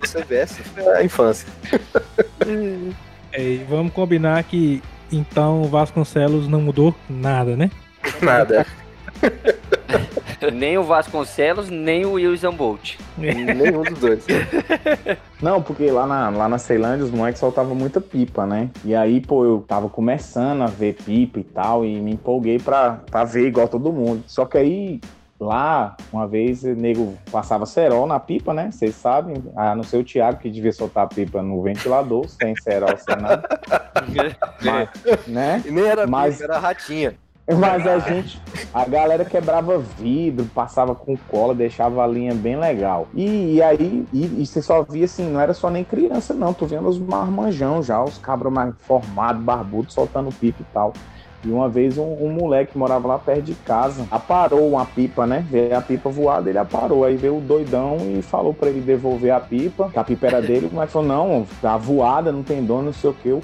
[0.00, 1.46] Você vê, essa foi a infância.
[3.34, 7.70] É, e vamos combinar que então o Vasconcelos não mudou nada, né?
[8.22, 8.64] Nada.
[10.52, 12.96] nem o Vasconcelos, nem o Wilson Bolt.
[13.18, 14.26] Nenhum dos dois.
[15.42, 18.70] Não, porque lá na, lá na Ceilândia os moleques soltavam muita pipa, né?
[18.84, 23.00] E aí, pô, eu tava começando a ver pipa e tal, e me empolguei pra,
[23.10, 24.22] pra ver igual todo mundo.
[24.26, 25.00] Só que aí,
[25.44, 28.70] lá, uma vez, o nego passava cerol na pipa, né?
[28.72, 32.56] Vocês sabem, a não ser o Thiago que devia soltar a pipa no ventilador, sem
[32.56, 33.48] cerol, sem nada.
[34.62, 35.62] Mas, né?
[35.64, 37.14] E nem era Mas- pipa, era ratinha.
[37.46, 38.40] Mas a gente,
[38.72, 43.06] a galera quebrava vidro, passava com cola, deixava a linha bem legal.
[43.12, 46.54] E, e aí, e, e você só via assim, não era só nem criança, não.
[46.54, 50.94] Tu vendo os marmanjão já, os cabras mais formados, barbudos, soltando pipa e tal.
[51.44, 55.26] E uma vez um, um moleque que morava lá perto de casa aparou uma pipa,
[55.26, 55.44] né?
[55.50, 57.04] Veio a pipa voada, ele aparou.
[57.04, 60.40] Aí veio o doidão e falou pra ele devolver a pipa, que a pipa era
[60.40, 60.70] dele.
[60.72, 63.38] Moleque falou: Não, tá voada, não tem dono, não sei o que.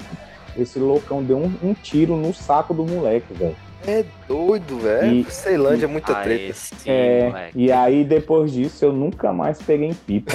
[0.57, 3.55] Esse loucão deu um, um tiro no saco do moleque, velho.
[3.87, 5.25] É doido, velho.
[5.31, 6.43] Ceilândia é muita Ah, treta.
[6.51, 7.51] esse, É, moleque.
[7.59, 10.33] e aí depois disso eu nunca mais peguei em pipa.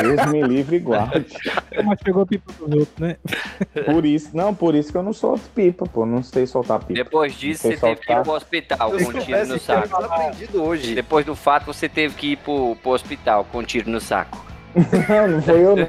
[0.00, 1.26] Deus me livre e guarde.
[1.84, 3.16] Mas pegou a pipa dos outros, né?
[3.86, 6.06] Por isso, não, por isso que eu não solto pipa, pô.
[6.06, 6.94] Não sei soltar pipa.
[6.94, 8.22] Depois disso, você teve que ir soltar.
[8.22, 9.96] pro hospital Eu com um tiro no saco.
[10.04, 10.94] aprendido hoje.
[10.94, 14.46] Depois do fato, você teve que ir pro, pro hospital com um tiro no saco.
[15.08, 15.88] Não, não foi eu não.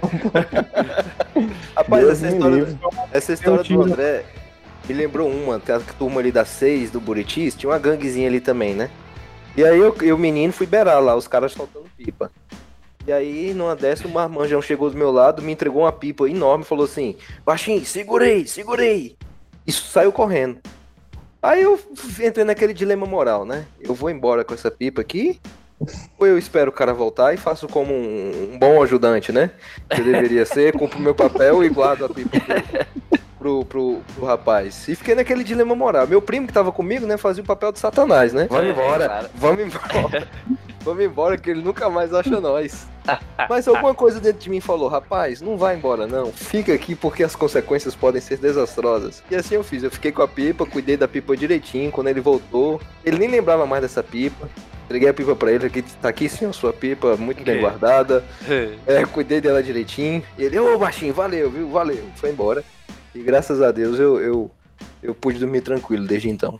[1.75, 2.77] Rapaz, Deus essa história, livre.
[3.11, 4.23] essa história do André
[4.87, 8.39] me lembrou uma, tem a turma ali das seis do Buritis, tinha uma ganguezinha ali
[8.39, 8.89] também, né?
[9.55, 12.31] E aí eu, eu menino, fui beirar lá, os caras soltando pipa.
[13.05, 16.63] E aí, numa dessa, o marmanjão chegou do meu lado, me entregou uma pipa enorme
[16.63, 19.15] falou assim: Baixinho, segurei, segurei.
[19.65, 20.59] Isso saiu correndo.
[21.41, 21.79] Aí eu
[22.21, 23.65] entrei naquele dilema moral, né?
[23.79, 25.39] Eu vou embora com essa pipa aqui,
[26.17, 29.51] ou eu espero o cara voltar e faço como um, um bom ajudante, né?
[29.89, 32.96] Que deveria ser, cumpro meu papel e guardo a pipa pro,
[33.47, 34.87] pro, pro, pro rapaz.
[34.87, 36.05] E fiquei naquele dilema moral.
[36.05, 38.47] Meu primo que tava comigo, né, fazia o papel de satanás, né?
[38.49, 40.27] Vamos embora, vamos embora.
[40.83, 42.87] vamos embora que ele nunca mais acha nós.
[43.49, 47.23] Mas alguma coisa dentro de mim falou, rapaz, não vai embora não, fica aqui porque
[47.23, 49.23] as consequências podem ser desastrosas.
[49.31, 52.19] E assim eu fiz, eu fiquei com a pipa, cuidei da pipa direitinho, quando ele
[52.19, 54.49] voltou, ele nem lembrava mais dessa pipa.
[54.85, 58.23] Entreguei a pipa pra ele, aqui, tá aqui sim a sua pipa, muito bem guardada.
[58.87, 60.23] É, cuidei dela direitinho.
[60.37, 61.69] E ele, ô baixinho, valeu, viu?
[61.69, 62.05] Valeu.
[62.15, 62.63] Foi embora.
[63.17, 64.51] E graças a Deus eu, eu,
[65.01, 66.59] eu pude dormir tranquilo desde então.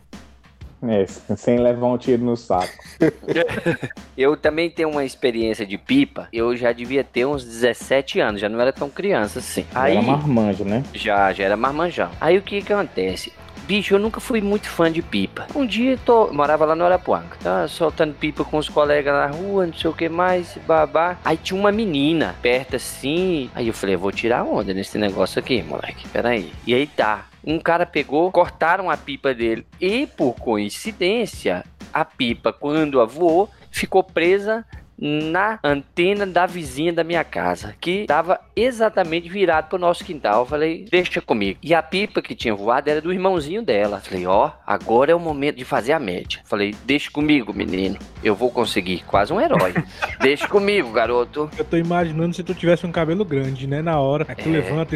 [0.81, 2.71] É, sem levar um tiro no saco.
[4.15, 6.27] Eu também tenho uma experiência de pipa.
[6.31, 9.65] Eu já devia ter uns 17 anos, já não era tão criança assim.
[9.73, 10.83] Aí, Era marmanjo, né?
[10.93, 12.11] já, já era marmanjão.
[12.21, 13.33] Aí o que que acontece?
[13.67, 15.45] Bicho, eu nunca fui muito fã de pipa.
[15.53, 19.67] Um dia tô, morava lá no Arapuanga, tá soltando pipa com os colegas na rua,
[19.67, 21.17] não sei o que mais, babá.
[21.25, 23.51] Aí tinha uma menina perto assim.
[23.53, 26.07] Aí eu falei, vou tirar onda nesse negócio aqui, moleque.
[26.07, 26.53] Peraí.
[26.65, 27.25] E aí tá.
[27.43, 29.67] Um cara pegou, cortaram a pipa dele.
[29.81, 34.65] E por coincidência, a pipa, quando a voou, ficou presa
[34.99, 40.41] na antena da vizinha da minha casa, que estava exatamente virado pro nosso quintal.
[40.41, 41.59] Eu falei, deixa comigo.
[41.61, 43.99] E a pipa que tinha voado era do irmãozinho dela.
[43.99, 46.39] Falei, ó, agora é o momento de fazer a média.
[46.45, 47.97] Falei, deixa comigo, menino.
[48.23, 49.03] Eu vou conseguir.
[49.05, 49.73] Quase um herói.
[50.19, 51.49] deixa comigo, garoto.
[51.57, 53.81] Eu tô imaginando se tu tivesse um cabelo grande, né?
[53.81, 54.25] Na hora.
[54.27, 54.51] Aí tu É.
[54.51, 54.95] levanta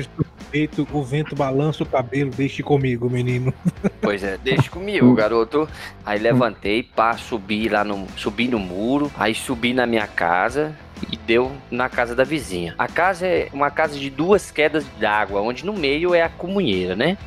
[0.91, 3.53] o vento balança o cabelo, deixe comigo, menino.
[4.01, 5.67] Pois é, deixa comigo, garoto.
[6.05, 8.07] Aí levantei, pá, subi lá no.
[8.17, 10.75] Subi no muro, aí subi na minha casa.
[11.11, 12.75] e deu na casa da vizinha.
[12.77, 16.95] A casa é uma casa de duas quedas d'água, onde no meio é a comunheira,
[16.95, 17.17] né?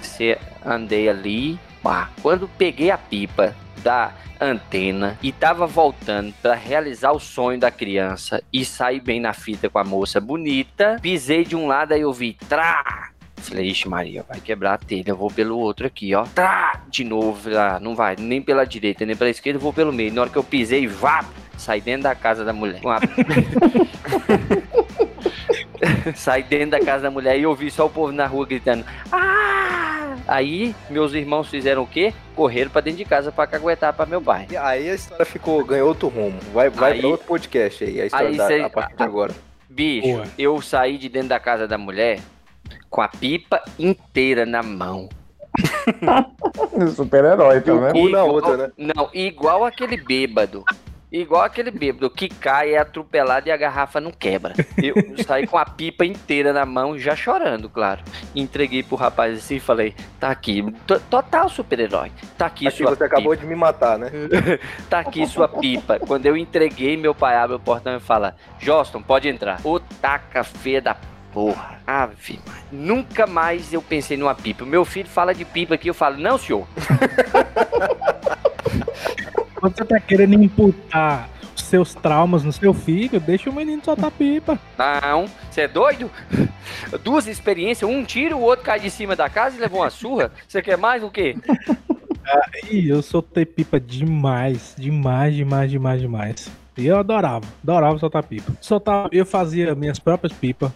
[0.00, 2.10] Você andei ali, pá.
[2.20, 8.42] Quando peguei a pipa da antena e tava voltando para realizar o sonho da criança
[8.52, 12.12] e sair bem na fita com a moça bonita, pisei de um lado aí eu
[12.12, 13.10] vi trá.
[13.36, 15.10] Falei, ixi, Maria, vai quebrar a telha.
[15.10, 16.24] Eu vou pelo outro aqui, ó.
[16.24, 16.80] Trá!
[16.88, 17.56] De novo.
[17.56, 20.12] Ah, não vai nem pela direita, nem pela esquerda, eu vou pelo meio.
[20.12, 21.24] Na hora que eu pisei, vá!
[21.56, 22.80] Saí dentro da casa da mulher.
[22.84, 23.00] A-
[26.16, 28.84] Saí dentro da casa da mulher e ouvi só o povo na rua gritando.
[29.12, 29.85] Ah!
[30.26, 32.12] Aí, meus irmãos fizeram o quê?
[32.34, 34.46] Correram pra dentro de casa pra caguetar pra meu pai.
[34.50, 36.38] E Aí a história ficou, ganhou outro rumo.
[36.52, 39.02] Vai, vai Aí- pra outro podcast aí, a história aí da, cê- a partir de
[39.02, 39.34] agora.
[39.68, 42.20] Bicho, eu saí de dentro da casa da mulher
[42.90, 45.08] com a pipa inteira na mão.
[46.94, 47.92] Super-herói, tá E o vendo?
[47.92, 48.70] cu na Igual- outra, né?
[48.76, 50.64] Não, igual aquele bêbado.
[51.20, 54.52] Igual aquele bêbado que cai, é atropelado e a garrafa não quebra.
[54.82, 54.94] Eu
[55.24, 58.02] saí com a pipa inteira na mão, já chorando, claro.
[58.34, 62.12] Entreguei pro rapaz assim e falei: tá aqui, to- total super-herói.
[62.36, 63.04] Tá aqui Aqui sua você pipa.
[63.06, 64.10] acabou de me matar, né?
[64.90, 65.98] Tá aqui sua pipa.
[66.00, 69.58] Quando eu entreguei, meu pai abre o portão e fala: Joston, pode entrar.
[69.64, 70.96] Ô taca feia da
[71.32, 71.76] porra.
[71.86, 72.40] Ave,
[72.72, 74.64] nunca mais eu pensei numa pipa.
[74.64, 76.66] Meu filho fala de pipa aqui, eu falo: Não, senhor.
[79.68, 84.58] Você tá querendo imputar os seus traumas no seu filho, deixa o menino soltar pipa.
[84.78, 86.10] Não, você é doido?
[87.02, 90.30] Duas experiências, um tira, o outro cai de cima da casa e levou uma surra.
[90.46, 91.36] Você quer mais o quê?
[92.70, 96.50] Ih, eu soltei pipa demais, demais, demais, demais, demais.
[96.76, 98.52] E eu adorava, adorava soltar pipa.
[98.60, 100.70] Soltava, eu fazia minhas próprias pipas.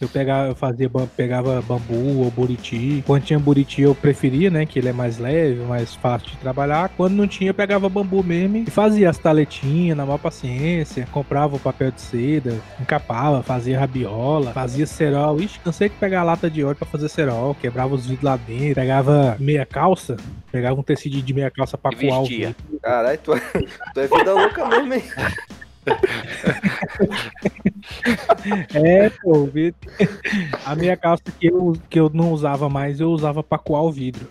[0.00, 3.02] Eu pegava, eu fazia, pegava bambu ou buriti.
[3.06, 4.66] Quando tinha buriti eu preferia, né?
[4.66, 6.88] Que ele é mais leve, mais fácil de trabalhar.
[6.96, 11.06] Quando não tinha, eu pegava bambu mesmo e fazia as taletinhas na maior paciência.
[11.12, 15.40] Comprava o papel de seda, encapava, fazia rabiola, fazia cerol.
[15.40, 17.54] Ixi, cansei de pegar lata de óleo pra fazer cerol.
[17.54, 20.16] Quebrava os vidros lá dentro, pegava meia calça,
[20.50, 22.54] pegava um tecido de meia calça pra coar o vidro.
[22.82, 23.32] Caralho, tu,
[23.94, 25.02] tu é vida louca mesmo, hein?
[28.74, 29.48] É, pô,
[30.64, 33.92] a minha calça que eu, que eu não usava mais, eu usava pra coar o
[33.92, 34.28] vidro.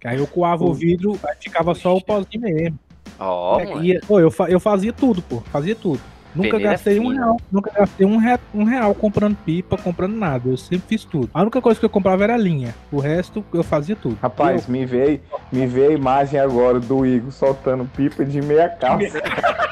[0.00, 2.78] Que Aí eu coava o vidro, aí ficava só o pozinho mesmo.
[3.18, 3.84] Ó, É, mano.
[3.84, 6.00] e, pô, eu, eu fazia tudo, pô, fazia tudo.
[6.32, 10.48] Nunca Peneira gastei um real, nunca gastei um, re- um real comprando pipa, comprando nada.
[10.48, 11.28] Eu sempre fiz tudo.
[11.34, 12.72] A única coisa que eu comprava era linha.
[12.92, 14.16] O resto eu fazia tudo.
[14.22, 15.20] Rapaz, me veio,
[15.50, 19.20] me veio a imagem agora do Igor soltando pipa de meia calça.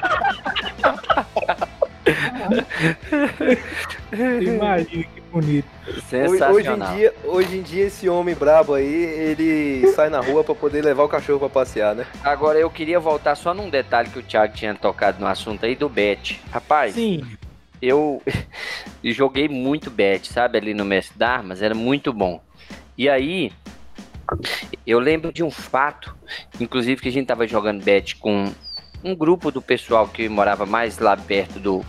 [4.12, 5.68] Imagina que bonito.
[5.86, 6.52] Hoje, Sensacional.
[6.54, 10.54] hoje em dia, hoje em dia, esse homem brabo aí, ele sai na rua pra
[10.54, 12.06] poder levar o cachorro pra passear, né?
[12.22, 15.74] Agora eu queria voltar só num detalhe que o Thiago tinha tocado no assunto aí
[15.74, 16.40] do bet.
[16.50, 17.24] Rapaz, Sim,
[17.80, 18.22] eu
[19.04, 22.40] joguei muito bet, sabe, ali no Mestre d'Armas, era muito bom.
[22.96, 23.52] E aí,
[24.86, 26.14] eu lembro de um fato,
[26.60, 28.52] inclusive que a gente tava jogando bet com
[29.04, 31.84] um grupo do pessoal que morava mais lá perto do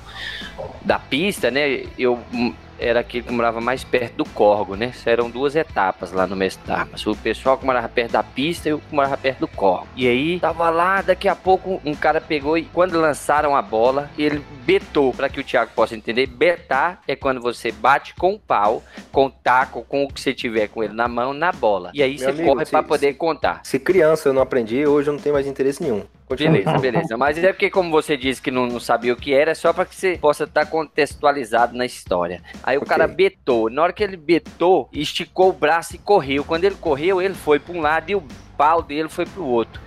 [0.82, 1.84] da pista, né?
[1.98, 4.94] Eu hum, era aquele que morava mais perto do Corgo, né?
[5.06, 7.06] Eram duas etapas lá no Mestre d'Armas.
[7.06, 9.88] O pessoal que morava perto da pista e o que morava perto do Corgo.
[9.96, 14.10] E aí, tava lá, daqui a pouco um cara pegou e quando lançaram a bola,
[14.18, 16.26] ele betou, para que o Thiago possa entender.
[16.28, 18.82] Betar é quando você bate com o pau,
[19.12, 21.92] com o taco, com o que você tiver com ele na mão, na bola.
[21.94, 23.60] E aí Meu você amigo, corre se- para poder contar.
[23.64, 26.04] Se criança eu não aprendi, hoje eu não tenho mais interesse nenhum.
[26.38, 27.18] Beleza, beleza.
[27.18, 29.74] Mas é porque, como você disse que não, não sabia o que era, é só
[29.74, 32.42] para que você possa estar contextualizado na história.
[32.64, 33.70] Aí o cara betou.
[33.70, 36.44] Na hora que ele betou, esticou o braço e correu.
[36.44, 38.24] Quando ele correu, ele foi para um lado e o
[38.58, 39.82] pau dele foi pro outro.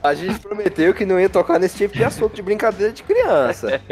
[0.00, 3.80] A gente prometeu que não ia tocar nesse tipo de assunto de brincadeira de criança.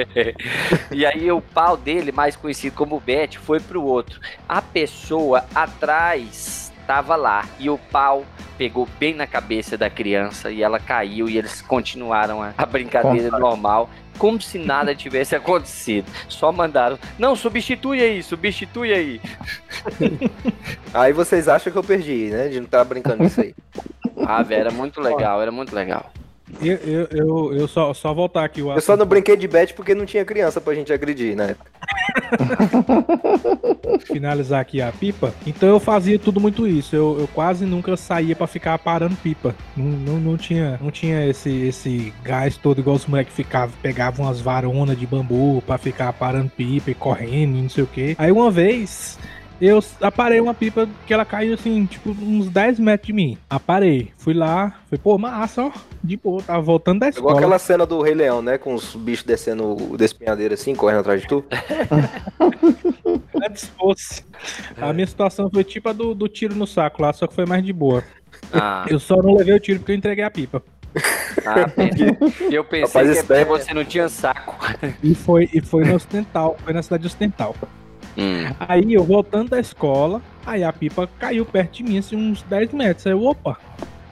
[0.92, 4.20] E aí o pau dele, mais conhecido como Bet, foi pro outro.
[4.48, 8.24] A pessoa atrás tava lá e o pau
[8.56, 13.38] pegou bem na cabeça da criança e ela caiu e eles continuaram a, a brincadeira
[13.38, 13.90] normal.
[14.18, 16.10] Como se nada tivesse acontecido.
[16.26, 19.20] Só mandaram, não, substitui aí, substitui aí.
[20.94, 22.48] Aí vocês acham que eu perdi, né?
[22.48, 23.54] De não estar brincando nisso aí.
[24.24, 26.10] Ah, velho, era muito legal, era muito legal.
[26.60, 29.74] Eu, eu, eu, eu só, só voltar aqui o Eu só não brinquei de bet
[29.74, 31.56] porque não tinha criança pra gente agredir, né?
[34.06, 35.34] finalizar aqui a pipa.
[35.46, 36.94] Então eu fazia tudo muito isso.
[36.94, 39.54] Eu, eu quase nunca saía pra ficar parando pipa.
[39.76, 44.26] Não, não, não tinha, não tinha esse, esse gás todo igual os moleques ficavam, pegavam
[44.26, 48.14] umas varonas de bambu pra ficar parando pipa e correndo e não sei o que.
[48.18, 49.18] Aí uma vez
[49.60, 53.38] Eu aparei uma pipa que ela caiu assim, tipo, uns 10 metros de mim.
[53.48, 54.12] Aparei.
[54.18, 55.70] Fui lá, foi, pô, massa, ó.
[56.04, 57.38] De boa, tava voltando da Igual escola.
[57.38, 58.58] aquela cena do Rei Leão, né?
[58.58, 61.44] Com os bichos descendo o despenhadeiro assim, correndo atrás de tu.
[63.42, 64.24] Antes fosse.
[64.80, 67.46] A minha situação foi tipo a do, do tiro no saco lá, só que foi
[67.46, 68.04] mais de boa.
[68.52, 70.62] Ah, Eu só não levei o tiro porque eu entreguei a pipa.
[71.44, 71.70] ah,
[72.50, 74.56] eu pensei Rapaz, que é você não tinha saco.
[75.02, 77.54] E foi, e foi no Ocidental, foi na cidade Ocidental.
[78.16, 78.44] Hum.
[78.60, 82.72] Aí eu voltando da escola, aí a pipa caiu perto de mim, assim, uns 10
[82.72, 83.06] metros.
[83.06, 83.58] Aí eu, opa,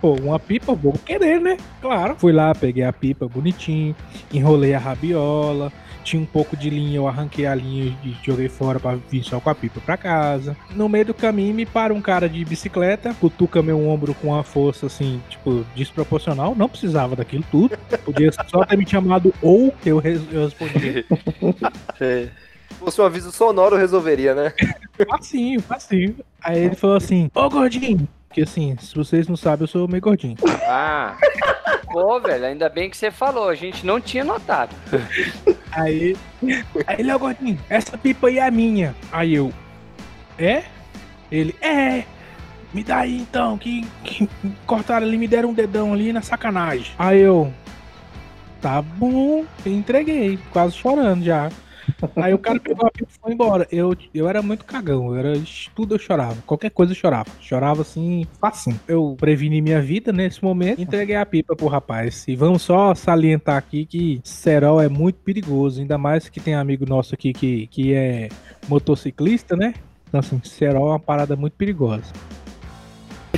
[0.00, 1.57] pô, uma pipa, vou querer, né?
[1.80, 2.14] Claro.
[2.18, 3.94] Fui lá, peguei a pipa bonitinho,
[4.32, 8.78] enrolei a rabiola, tinha um pouco de linha, eu arranquei a linha e joguei fora
[8.78, 10.55] pra vir só com a pipa pra casa.
[10.76, 14.44] No meio do caminho me para um cara de bicicleta, cutuca meu ombro com uma
[14.44, 16.55] força assim, tipo, desproporcional.
[16.55, 17.74] Não precisava daquilo tudo.
[18.05, 21.07] Podia só ter me chamado ou eu, res- eu respondi.
[22.68, 24.52] Se fosse um aviso sonoro, eu resolveria, né?
[25.08, 26.16] Facinho, facinho.
[26.40, 28.08] Aí ele falou assim, ô gordinho.
[28.28, 30.36] Porque assim, se vocês não sabem, eu sou meio gordinho.
[30.68, 31.16] Ah.
[31.86, 34.74] Pô, velho, ainda bem que você falou, a gente não tinha notado.
[35.72, 36.16] Aí,
[36.86, 38.94] aí ele, ô gordinho, essa pipa aí é minha.
[39.12, 39.52] Aí eu,
[40.38, 40.64] é?
[41.30, 42.04] Ele, é.
[42.72, 44.28] Me dá aí então, que, que
[44.66, 46.92] cortaram ali, me deram um dedão ali na sacanagem.
[46.98, 47.52] Aí eu,
[48.60, 51.50] tá bom, entreguei, quase chorando já.
[52.16, 53.66] Aí o cara pegou a pipa e foi embora.
[53.70, 55.42] Eu, eu era muito cagão, eu era,
[55.74, 56.36] tudo eu chorava.
[56.46, 57.30] Qualquer coisa eu chorava.
[57.40, 58.78] Chorava assim, facinho.
[58.86, 62.26] Eu preveni minha vida nesse momento, entreguei a pipa pro rapaz.
[62.28, 66.86] E vamos só salientar aqui que Serol é muito perigoso, ainda mais que tem amigo
[66.86, 68.28] nosso aqui que, que é
[68.68, 69.74] motociclista, né?
[70.09, 72.12] Então assim, Serol é uma parada muito perigosa.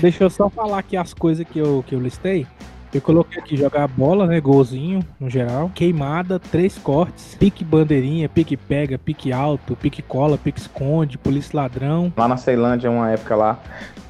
[0.00, 2.46] Deixa eu só falar aqui as coisas que eu, que eu listei.
[2.94, 4.40] Eu coloquei aqui jogar bola, né?
[4.40, 5.70] Golzinho, no geral.
[5.74, 7.34] Queimada, três cortes.
[7.34, 12.12] Pique bandeirinha, pique pega, pique alto, pique cola, pique esconde, polícia ladrão.
[12.16, 13.58] Lá na Ceilândia, uma época lá,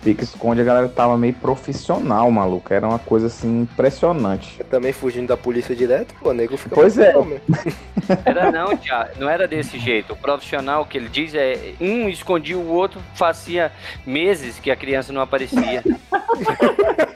[0.05, 2.73] pique esconde, a galera tava meio profissional, maluco.
[2.73, 4.63] Era uma coisa assim impressionante.
[4.71, 7.13] Também fugindo da polícia direto, pô, nego fica Pois é.
[8.25, 10.13] Era não, Thiago, não era desse jeito.
[10.13, 13.73] O profissional que ele diz é um escondia o outro, fazia
[14.07, 15.83] meses que a criança não aparecia.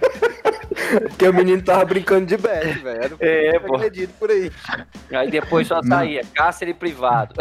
[1.08, 3.02] Porque o menino tava brincando de bet, velho.
[3.02, 3.76] Era o É, que pô.
[3.76, 4.50] acredito por aí.
[5.12, 7.34] Aí depois só saía cárcere privado.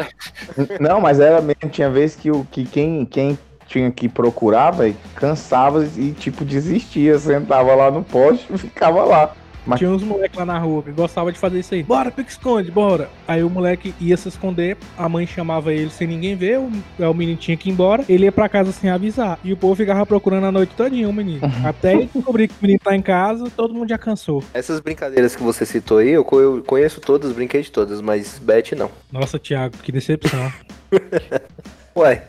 [0.79, 3.37] Não, mas era mesmo, tinha vezes que, o, que quem, quem
[3.67, 9.33] tinha que procurar, velho, cansava e, tipo, desistia, sentava lá no poste e ficava lá.
[9.69, 11.83] Mas- Tinha uns moleques lá na rua que gostavam de fazer isso aí.
[11.83, 13.09] Bora, pique esconde, bora.
[13.27, 17.05] Aí o moleque ia se esconder, a mãe chamava ele sem ninguém ver, o, aí
[17.05, 19.39] o menino tinha que ir embora, ele ia pra casa sem avisar.
[19.43, 21.41] E o povo ficava procurando a noite todinha o menino.
[21.63, 24.43] Até ele descobrir que o menino tá em casa, todo mundo já cansou.
[24.53, 26.23] Essas brincadeiras que você citou aí, eu
[26.65, 28.89] conheço todas, brinquei de todas, mas bet não.
[29.11, 30.51] Nossa, Thiago, que decepção.
[31.95, 32.23] Ué,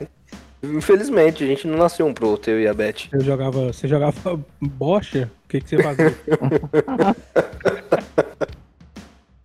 [0.63, 3.09] infelizmente, a gente não nasceu um pro outro, eu e a Bet.
[3.11, 5.31] Você jogava, você jogava bocha?
[5.45, 6.15] O que, que você fazia?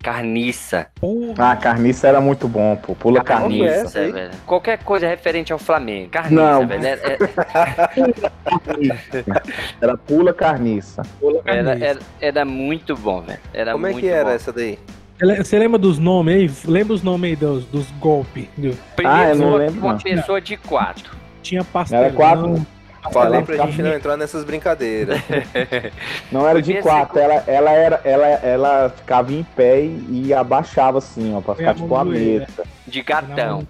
[0.02, 0.86] Carniça.
[1.00, 2.94] Porra, Ah, carniça era muito bom, pô.
[2.94, 3.64] Pula Carniça.
[3.64, 3.92] carniça.
[3.92, 4.12] Carniça, aí?
[4.12, 4.30] velho.
[4.46, 6.10] Qualquer coisa referente ao Flamengo.
[6.10, 6.64] Carniça, Não.
[6.66, 6.86] velho.
[6.86, 7.18] É- é-
[9.82, 11.02] Era pula carniça.
[11.44, 13.40] Era, era, era muito bom, velho.
[13.52, 14.30] Era Como é que era bom.
[14.30, 14.78] essa daí?
[15.18, 16.70] Você le- Você lembra dos nomes aí?
[16.70, 18.46] Lembra os nomes aí dos, dos golpes?
[18.54, 19.98] Primeiro, Ah, eu não lembro, uma não.
[20.00, 21.12] pessoa de quatro.
[21.42, 22.04] Tinha pastelão.
[22.04, 22.66] Era quatro.
[23.12, 25.20] Falei pra gente não entrar nessas brincadeiras.
[26.32, 30.98] Não era de quatro, ela, ela, era, ela, ela ficava em pé e, e abaixava
[30.98, 32.48] assim, ó, pra ficar tipo uma mesa.
[32.84, 33.62] De Na gatão.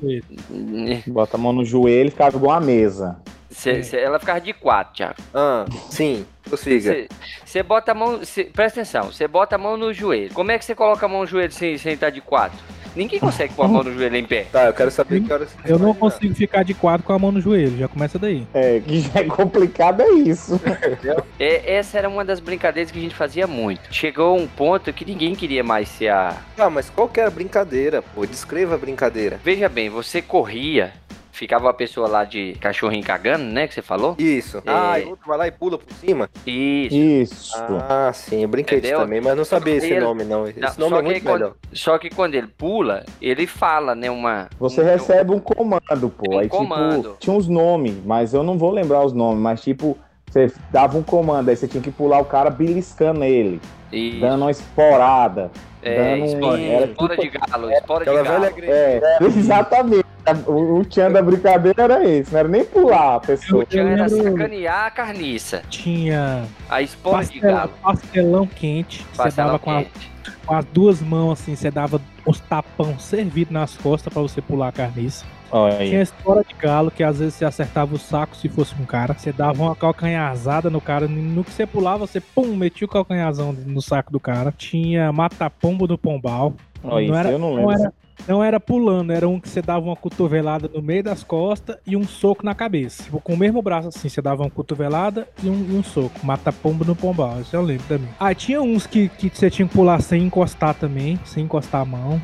[1.07, 3.19] Bota a mão no joelho e ficava igual uma mesa.
[3.57, 5.15] Cê- cê- ela ficava de quatro, Thiago.
[5.35, 7.07] ah, sim, prossiga.
[7.45, 8.23] Você bota a mão.
[8.25, 10.33] cê- presta atenção, você bota a mão no joelho.
[10.35, 12.59] Como é que você coloca a mão no joelho sem, sem estar de quatro?
[12.95, 14.47] Ninguém consegue pôr a mão no joelho em pé.
[14.51, 17.31] Tá, eu quero saber que horas Eu não consigo ficar de quatro com a mão
[17.31, 18.47] no joelho, já começa daí.
[18.55, 20.59] É, que já é complicado é isso.
[21.39, 23.93] É, essa era uma das brincadeiras que a gente fazia muito.
[23.95, 26.37] Chegou um ponto que ninguém queria mais ser a.
[26.59, 28.25] Ah, mas qual que era a brincadeira, pô?
[28.25, 29.39] Descreva a brincadeira.
[29.45, 30.93] Veja bem, você corria,
[31.37, 33.69] ficava a pessoa lá de cachorrinho cagando, né?
[33.69, 34.15] Que você falou?
[34.19, 34.59] Isso.
[34.59, 34.63] É.
[34.67, 36.29] Ah, e o outro vai lá e pula por cima?
[36.47, 36.95] Isso.
[36.97, 37.55] Isso.
[37.89, 40.47] Ah, sim, eu brinquei disso também, mas não sabia esse Ele- nome, não.
[40.49, 41.55] Esse Não, nome só é que muito quando- melhor.
[41.73, 44.11] Só que quando ele pula, ele fala, né?
[44.11, 44.49] Uma.
[44.59, 46.35] Você um- recebe um comando, pô.
[46.35, 47.03] Um aí, comando.
[47.11, 49.97] tipo, tinha uns nomes, mas eu não vou lembrar os nomes, mas tipo,
[50.31, 53.61] você dava um comando, aí você tinha que pular o cara beliscando ele,
[53.93, 54.21] Isso.
[54.21, 55.51] dando uma esporada.
[55.83, 58.45] É, dando um- espora, era espora tipo- de galo, espora de galo.
[58.65, 60.06] É, exatamente.
[60.47, 63.63] O, o tchan da brincadeira era esse, não era nem pular a pessoa.
[63.63, 65.63] O tchan era sacanear a carniça.
[65.71, 67.73] Tinha A espora de pastel- galo.
[67.83, 70.11] pastelão quente, você Pastelão dava com, a- quente.
[70.45, 74.69] com as duas mãos assim, você dava os tapão servido nas costas pra você pular
[74.69, 75.25] a carniça.
[75.53, 75.91] Aí.
[75.91, 78.85] Tinha a história de galo, que às vezes você acertava o saco se fosse um
[78.85, 79.15] cara.
[79.15, 81.07] Você dava uma calcanharzada no cara.
[81.07, 84.53] No que você pulava, você pum, metia o calcanharzão no saco do cara.
[84.59, 86.53] Tinha mata-pombo do pombal.
[86.83, 87.63] Olha isso, eu não lembro.
[87.63, 87.93] Não era,
[88.27, 91.97] não era pulando, era um que você dava uma cotovelada no meio das costas e
[91.97, 93.03] um soco na cabeça.
[93.05, 96.25] Tipo, com o mesmo braço assim, você dava uma cotovelada e um, e um soco.
[96.25, 98.09] Mata-pombo no pombal, isso eu lembro também.
[98.19, 101.85] Ah, tinha uns que, que você tinha que pular sem encostar também, sem encostar a
[101.85, 102.21] mão.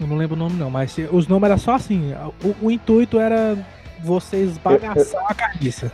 [0.00, 2.14] Eu não lembro o nome não, mas os nomes eram só assim.
[2.42, 3.56] O, o intuito era
[4.02, 5.92] você esbagaçar a carniça.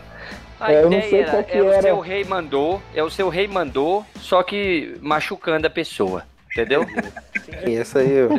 [0.60, 1.82] A É, eu não ideia sei era, é o era.
[1.82, 6.24] seu rei mandou, é o seu rei mandou, só que machucando a pessoa.
[6.56, 6.86] Entendeu?
[7.66, 8.30] E essa aí, eu-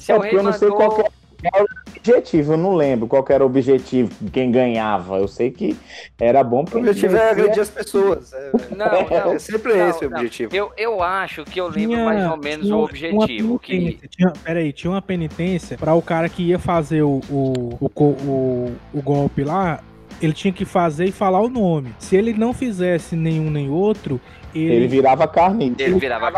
[0.00, 0.88] Seu É eu não sei mandou.
[0.88, 1.10] qual que
[1.46, 1.66] era o
[1.98, 5.18] objetivo, eu não lembro qual que era o objetivo, quem ganhava.
[5.18, 5.76] Eu sei que
[6.18, 8.32] era bom o porque objetivo é agredir as pessoas.
[8.32, 8.86] É, Não,
[9.26, 9.32] não.
[9.34, 10.16] é sempre Não, esse o não.
[10.16, 10.56] objetivo.
[10.56, 13.58] Eu, eu acho que eu lembro mais ou menos tinha o objetivo.
[13.58, 13.98] Que...
[14.08, 18.72] Tinha, peraí, tinha uma penitência pra o cara que ia fazer o, o, o, o,
[18.94, 19.80] o golpe lá.
[20.22, 21.92] Ele tinha que fazer e falar o nome.
[21.98, 24.18] Se ele não fizesse nenhum nem outro,
[24.54, 25.74] ele, ele virava carne.
[25.78, 26.30] Ele virava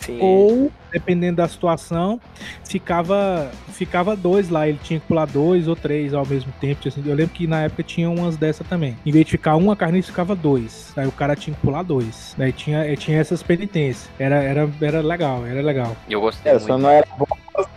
[0.00, 0.18] Sim.
[0.20, 2.20] Ou, dependendo da situação,
[2.64, 4.68] ficava ficava dois lá.
[4.68, 6.86] Ele tinha que pular dois ou três ao mesmo tempo.
[6.86, 7.02] assim.
[7.04, 8.96] Eu lembro que na época tinha umas dessa também.
[9.04, 10.92] Em vez de ficar uma carniça, ficava dois.
[10.96, 12.34] Aí o cara tinha que pular dois.
[12.36, 14.08] Daí tinha, tinha essas penitências.
[14.18, 15.96] Era, era, era legal, era legal.
[16.08, 16.66] Eu gostei É, muito.
[16.66, 17.26] só não era bom,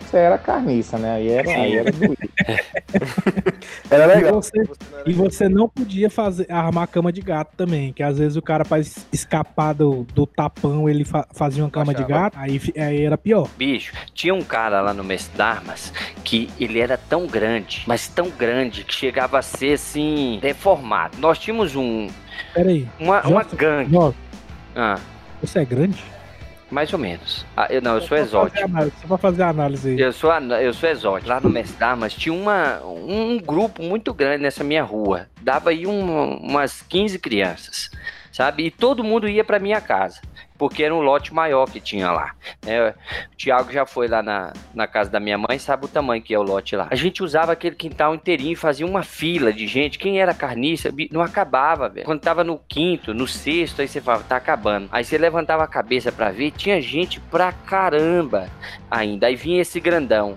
[0.00, 1.12] você era carniça, né?
[1.14, 2.16] Aí era, aí era doído.
[3.90, 4.30] Era legal.
[4.30, 4.68] E você-
[5.06, 8.64] E você não podia fazer armar cama de gato também, que às vezes o cara
[8.64, 8.80] para
[9.12, 12.20] escapar do, do tapão, ele fa- fazia uma cama de Achava.
[12.22, 13.48] gato, aí, aí era pior.
[13.56, 15.92] Bicho, tinha um cara lá no Mestre d'Armas
[16.24, 21.16] que ele era tão grande, mas tão grande, que chegava a ser assim, deformado.
[21.18, 22.08] Nós tínhamos um,
[22.54, 23.92] Peraí, uma, uma gangue.
[23.92, 24.12] Jó,
[24.76, 24.98] Ah,
[25.40, 26.02] você é grande?
[26.70, 27.44] Mais ou menos.
[27.56, 28.68] Ah, eu, não, eu sou exótico.
[29.00, 30.00] Só pra fazer a análise aí.
[30.00, 31.28] Eu sou, eu sou exótico.
[31.28, 35.26] Lá no Mestre d'Armas tinha uma, um grupo muito grande nessa minha rua.
[35.40, 37.90] Dava aí um- umas 15 crianças,
[38.32, 38.66] sabe?
[38.66, 40.20] E todo mundo ia pra minha casa,
[40.58, 42.32] porque era um lote maior que tinha lá.
[42.64, 42.90] né?
[42.90, 46.34] O Thiago já foi lá na, na casa da minha mãe, sabe o tamanho que
[46.34, 46.88] é o lote lá.
[46.90, 49.98] A gente usava aquele quintal inteirinho e fazia uma fila de gente.
[49.98, 52.04] Quem era carniça, não acabava, velho.
[52.04, 54.88] Quando tava no quinto, no sexto, aí você falava, tá acabando.
[54.90, 58.48] Aí você levantava a cabeça pra ver, tinha gente pra caramba
[58.90, 59.28] ainda.
[59.28, 60.36] Aí vinha esse grandão.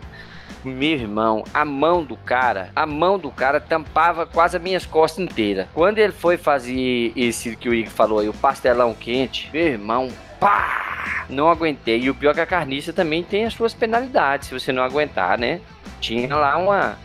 [0.64, 5.26] Meu irmão, a mão do cara, a mão do cara tampava quase as minhas costas
[5.26, 5.68] inteiras.
[5.74, 10.10] Quando ele foi fazer esse que o Igor falou aí, o pastelão quente, meu irmão,
[10.40, 11.26] pá!
[11.30, 12.00] Não aguentei.
[12.02, 14.84] E o pior é que a carniça também tem as suas penalidades, se você não
[14.84, 15.62] aguentar, né?
[16.00, 16.98] Tinha lá uma,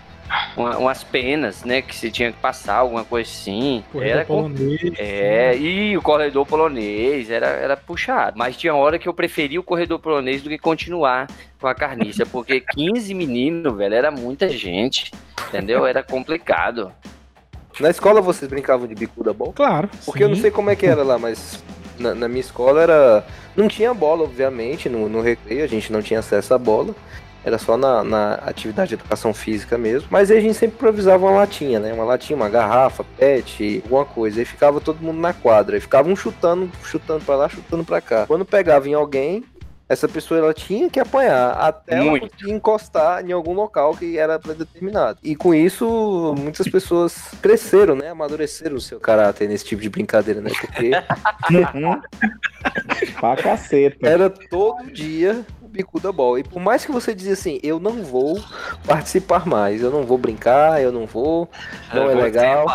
[0.57, 1.83] uma- umas penas, né?
[1.83, 3.85] Que você tinha que passar, alguma coisa assim.
[3.93, 4.81] Corredor Era com- polonês.
[4.99, 8.37] é, e o corredor polonês era, era puxado.
[8.39, 11.27] Mas tinha hora que eu preferia o corredor polonês do que continuar
[11.61, 15.11] com a carniça, porque 15 meninos, velho, era muita gente,
[15.49, 15.87] entendeu?
[15.87, 16.93] Era complicado.
[17.79, 19.53] Na escola vocês brincavam de bicuda bom?
[19.55, 19.89] Claro.
[20.05, 20.43] Porque eu não sim.
[20.43, 21.63] sei como é que era lá, mas
[21.99, 23.27] na, na minha escola era.
[23.55, 26.95] Não tinha bola, obviamente, no, no recreio, a gente não tinha acesso à bola.
[27.47, 30.09] Era só na, na atividade de educação física mesmo.
[30.11, 31.93] Mas aí a gente sempre improvisava uma latinha, né?
[31.93, 34.41] Uma latinha, uma garrafa, pet, alguma coisa.
[34.41, 35.77] Aí ficava todo mundo na quadra.
[35.77, 38.27] Aí ficava um chutando, chutando pra lá, chutando pra cá.
[38.27, 39.45] Quando pegava em alguém,
[39.89, 42.29] essa pessoa ela tinha que apanhar até ela Muito.
[42.29, 45.21] conseguir encostar em algum local que era predeterminado.
[45.23, 48.09] E com isso, muitas pessoas cresceram, né?
[48.11, 50.51] Amadureceram o seu caráter nesse tipo de brincadeira, né?
[50.61, 50.91] Porque
[51.55, 52.01] Uhum.
[53.21, 54.05] pra caceta.
[54.09, 55.47] era todo dia
[55.77, 56.39] bicuda ball.
[56.39, 58.43] E por mais que você dizia assim, eu não vou
[58.87, 61.49] participar mais, eu não vou brincar, eu não vou,
[61.93, 62.67] não é legal.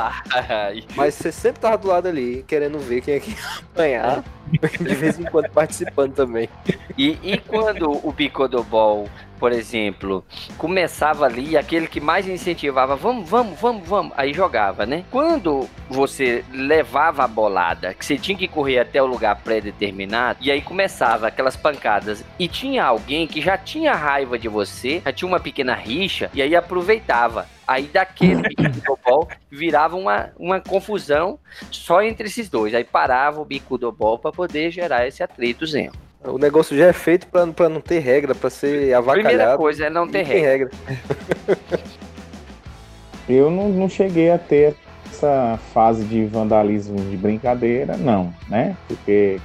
[0.95, 3.37] Mas você sempre tava do lado ali, querendo ver quem é que ia
[3.73, 4.23] apanhar,
[4.79, 6.49] de vez em quando participando também.
[6.97, 10.23] E, e quando o Bicodobol, por exemplo,
[10.57, 15.03] começava ali, aquele que mais incentivava, vamos, vamos, vamos, vamos, aí jogava, né?
[15.09, 20.51] Quando você levava a bolada, que você tinha que correr até o lugar pré-determinado, e
[20.51, 25.27] aí começava aquelas pancadas, e tinha alguém que já tinha raiva de você, já tinha
[25.27, 27.47] uma pequena rixa, e aí aproveitava.
[27.71, 31.39] Aí daquele Bicodobol virava uma, uma confusão
[31.71, 32.75] só entre esses dois.
[32.75, 35.93] Aí parava o Bicodobol para poder gerar esse atritozinho.
[36.21, 39.29] O negócio já é feito pra, pra não ter regra, pra ser avacalhado.
[39.29, 40.69] Primeira coisa é não ter Não regra.
[41.47, 41.79] regra.
[43.29, 44.75] Eu não, não cheguei a ter
[45.09, 48.75] essa fase de vandalismo de brincadeira, não, né?
[48.85, 49.39] Porque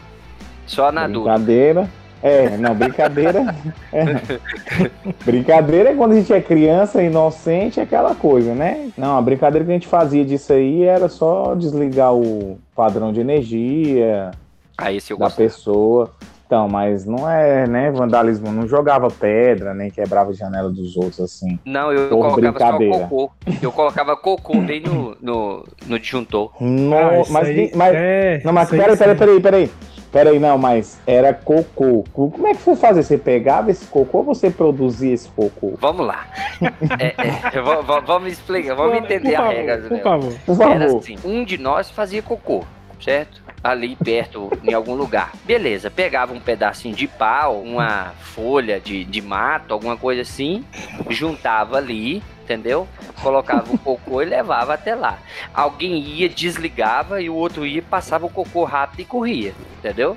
[0.66, 1.88] Só na dúvida.
[2.22, 3.54] É, não, brincadeira.
[3.92, 4.04] é.
[5.24, 8.90] Brincadeira é quando a gente é criança, inocente, é aquela coisa, né?
[8.96, 13.20] Não, a brincadeira que a gente fazia disso aí era só desligar o padrão de
[13.20, 14.30] energia
[14.78, 15.36] Aí se eu da gosto.
[15.36, 16.10] pessoa.
[16.46, 18.52] Então, mas não é, né, vandalismo.
[18.52, 21.58] Não jogava pedra, nem quebrava a janela dos outros, assim.
[21.64, 23.08] Não, eu, Por colocava só brincadeira.
[23.08, 23.30] cocô.
[23.60, 26.52] Eu colocava cocô bem no, no, no disjuntor.
[26.60, 29.70] No, Ah, mas, aí mas, é- não, mas peraí, peraí, peraí, peraí.
[30.12, 32.04] Peraí, não, mas era cocô.
[32.12, 33.02] Como é que você fazia?
[33.02, 35.74] Você pegava esse cocô ou você produzia esse cocô?
[35.78, 36.26] Vamos lá.
[36.98, 37.14] É,
[37.58, 37.60] é,
[38.06, 40.32] vamos explicar, vamos entender por a favor, regra Por favor.
[40.46, 40.98] Por Era favor.
[40.98, 42.64] assim, um de nós fazia cocô,
[43.00, 43.42] certo?
[43.62, 45.32] Ali perto, em algum lugar.
[45.44, 50.64] Beleza, pegava um pedacinho de pau, uma folha de, de mato, alguma coisa assim,
[51.10, 52.86] juntava ali, entendeu?
[53.20, 55.18] Colocava o cocô e levava até lá.
[55.52, 60.16] Alguém ia, desligava e o outro ia, passava o cocô rápido e corria, entendeu?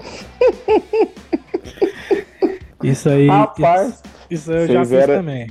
[2.83, 3.27] Isso aí.
[3.27, 5.47] Rapaz, Isso, isso eu já fiz era- também.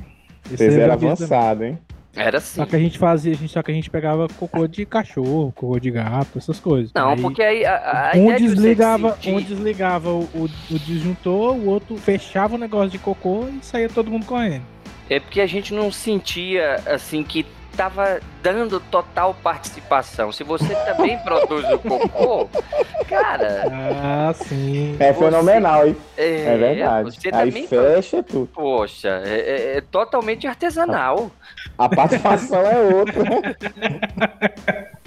[0.46, 1.78] Isso vocês eram avançados, hein?
[2.16, 2.56] Era assim.
[2.56, 5.52] Só que a gente fazia, a gente, só que a gente pegava cocô de cachorro,
[5.54, 6.90] cocô de gato, essas coisas.
[6.92, 11.54] Não, Aí, porque aí a, a um desligava, sentir- um desligava o, o, o disjuntor,
[11.54, 14.62] o outro fechava o negócio de cocô e saía todo mundo correndo.
[15.11, 17.44] É porque a gente não sentia assim que
[17.76, 20.32] tava dando total participação.
[20.32, 22.48] Se você também produz o cocô,
[23.09, 24.96] cara, Ah, sim.
[24.98, 25.96] É Você- fenomenal, hein?
[26.16, 27.14] é, É verdade.
[27.14, 28.48] Você Aí também fecha tudo.
[28.52, 31.30] Poxa, é, é- é totalmente artesanal.
[31.78, 33.22] A participação é outra.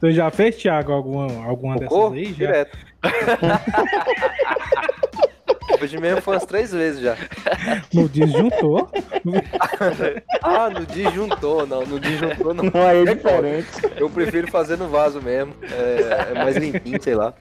[0.00, 2.10] Você já fez, Thiago, alguma, alguma Cocô?
[2.10, 2.24] dessas aí?
[2.34, 2.46] Já?
[2.46, 2.78] Direto.
[5.80, 7.16] Hoje mesmo foi umas três vezes já.
[7.92, 8.88] No disjuntor?
[10.42, 11.86] Ah, no disjuntor, não.
[11.86, 12.64] No disjuntor não.
[12.64, 13.68] Não, aí é diferente.
[13.96, 15.54] Eu prefiro fazer no vaso mesmo.
[15.62, 17.32] É, é mais limpinho, sei lá.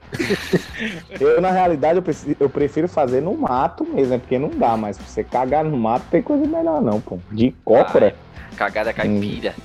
[1.20, 4.78] Eu, na realidade, eu prefiro, eu prefiro fazer no mato mesmo, é porque não dá
[4.78, 4.98] mais.
[4.98, 7.18] Pra você cagar no mato, tem coisa melhor não, pô.
[7.32, 8.16] De cócora?
[8.56, 9.56] Cagada caipira.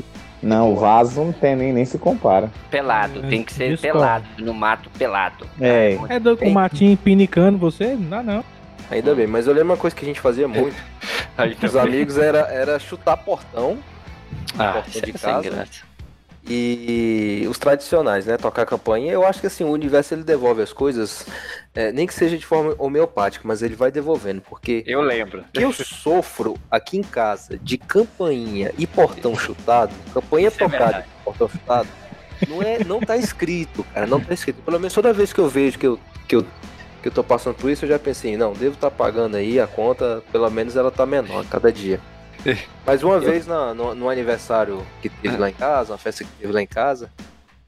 [0.43, 2.51] Não, o vaso não tem nem, nem se compara.
[2.70, 4.24] Pelado, É, tem que ser pelado.
[4.39, 5.47] No mato, pelado.
[5.61, 7.95] É, É doido com o matinho pinicando você?
[7.97, 8.45] Não dá não.
[8.91, 10.76] Ainda bem, mas eu lembro uma coisa que a gente fazia muito.
[11.62, 13.78] Os amigos era, era chutar portão
[14.59, 15.51] Ah, porta isso de é sem casa.
[15.51, 15.70] graça.
[16.49, 18.36] E os tradicionais, né?
[18.36, 19.12] Tocar campainha.
[19.12, 21.26] Eu acho que assim, o universo ele devolve as coisas,
[21.74, 25.44] é, nem que seja de forma homeopática, mas ele vai devolvendo, porque Eu lembro.
[25.53, 30.84] que eu sofro aqui em casa de campainha e portão chutado, campainha Isso é tocada
[30.84, 31.07] verdade.
[31.20, 31.88] e portão chutado,
[32.49, 34.62] não, é, não tá escrito, cara, não tá escrito.
[34.62, 36.42] Pelo menos toda vez que eu vejo que eu, que eu,
[37.03, 39.66] que eu tô passando por isso, eu já pensei, não, devo estar pagando aí a
[39.66, 42.01] conta, pelo menos ela tá menor cada dia.
[42.84, 46.30] Mas uma vez na- no, no aniversário que teve lá em casa, uma festa que
[46.38, 47.11] teve lá em casa,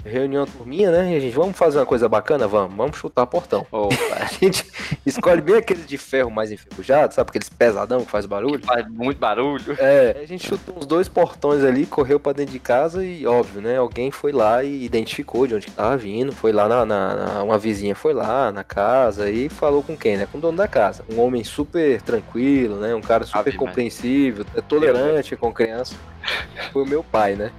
[0.05, 1.13] reunião turminha, né?
[1.13, 2.47] E a gente, vamos fazer uma coisa bacana?
[2.47, 3.67] Vamos, vamos chutar portão.
[4.19, 4.65] A gente
[5.05, 7.31] escolhe bem aqueles de ferro mais enferrujado, sabe?
[7.31, 8.63] Aqueles pesadão que faz barulho.
[8.65, 9.77] faz muito barulho.
[9.79, 13.61] É, a gente chutou uns dois portões ali, correu pra dentro de casa e, óbvio,
[13.61, 13.77] né?
[13.77, 16.33] Alguém foi lá e identificou de onde que tava vindo.
[16.33, 20.17] Foi lá na, na- na- Uma vizinha foi lá na casa e falou com quem,
[20.17, 20.29] né?
[20.31, 21.05] Com o dono da casa.
[21.13, 22.95] Um homem super tranquilo, né?
[22.95, 23.67] Um cara super Ave Maria.
[23.67, 25.95] compreensível, é tolerante com criança.
[26.73, 27.51] Foi o meu pai, né?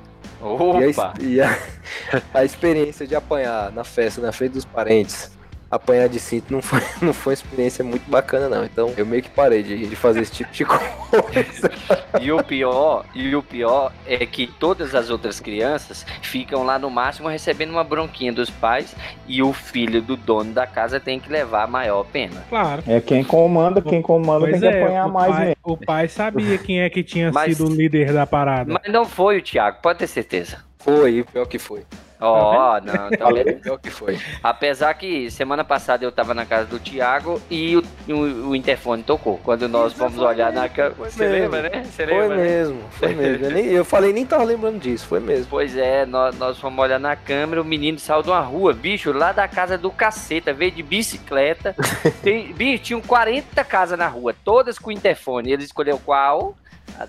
[0.42, 1.58] E, a, Opa, e a-
[2.34, 5.32] a experiência de apanhar na festa, na frente dos parentes,
[5.70, 8.66] apanhar de cinto não foi, não foi uma experiência muito bacana, não.
[8.66, 11.72] Então eu meio que parei de, de fazer esse tipo de coisa.
[12.22, 16.90] E o pior, e o pior é que todas as outras crianças ficam lá no
[16.90, 18.96] máximo recebendo uma bronquinha dos pais
[19.28, 22.44] e o filho do dono da casa tem que levar a maior pena.
[22.50, 22.84] Claro.
[22.88, 25.56] é quem comanda, quem comanda Pois tem que é, apanhar o mais pai, mesmo.
[25.64, 28.74] o pai sabia quem é que tinha Mas- sido o líder da parada.
[28.84, 30.58] Mas não foi o Thiago, pode ter certeza.
[30.80, 31.84] Foi, pior que foi.
[32.20, 33.62] Ó, não, então Falei, beleza.
[33.62, 34.20] pior que foi.
[34.44, 39.04] Apesar que semana passada eu tava na casa do Thiago e o, o, o interfone
[39.04, 39.38] tocou.
[39.44, 41.84] Quando nós Isso fomos olhar mesmo, na foi Você lembra, né?
[41.84, 42.44] Você Foi lembra, né?
[42.44, 43.46] mesmo, foi mesmo.
[43.46, 45.48] Eu, nem- eu falei, nem tava lembrando disso, foi mesmo.
[45.50, 49.12] Pois é, nós, nós fomos olhar na câmera, o menino saiu de uma rua, bicho,
[49.12, 51.76] lá da casa do caceta, veio de bicicleta.
[52.22, 55.52] Tem, bicho, tinham 40 casas na rua, todas com interfone.
[55.52, 56.56] Ele escolheu qual?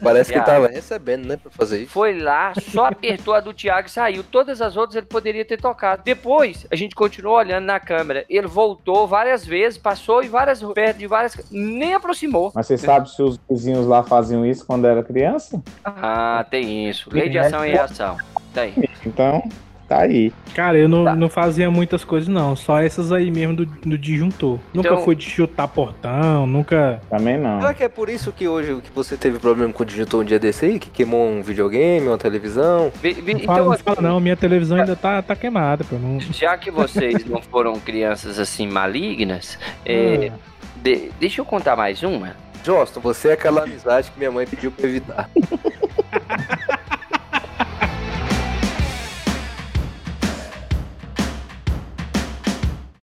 [0.02, 1.92] Parece que tava recebendo, né, pra fazer isso.
[1.92, 4.22] Foi lá, só apertou a do Thiago e saiu.
[4.24, 6.02] Todas as outras ele poderia ter tocado.
[6.04, 8.24] Depois, a gente continuou olhando na câmera.
[8.28, 11.36] Ele voltou várias vezes, passou em várias perto de várias.
[11.50, 12.52] Nem aproximou.
[12.54, 15.62] Mas você sabe se os vizinhos lá faziam isso quando era criança?
[15.84, 17.08] Ah, tem isso.
[17.12, 18.16] Lei de ação e reação.
[18.52, 18.74] Tem.
[19.06, 19.42] Então,
[19.90, 20.32] tá aí.
[20.54, 21.16] Cara, eu não, Tá.
[21.16, 22.54] não fazia muitas coisas, não.
[22.54, 24.58] Só essas aí mesmo do, do disjuntor.
[24.72, 27.00] Nunca Então- fui de chutar portão, nunca.
[27.10, 27.60] Também não.
[27.60, 30.24] Será que é por isso que hoje que você teve problema com o disjuntor um
[30.24, 30.78] dia desse aí?
[30.78, 32.92] Que queimou um videogame, uma televisão?
[33.02, 34.20] Vi- vi- Não fala, Então, não fala, não.
[34.20, 35.96] Minha televisão ainda tá, tá queimada, pô.
[35.96, 36.20] Não...
[36.20, 40.30] já que vocês não foram crianças assim malignas, é,
[40.76, 42.36] de- deixa eu contar mais uma.
[42.64, 45.28] Joston, você é aquela amizade que minha mãe pediu pra evitar.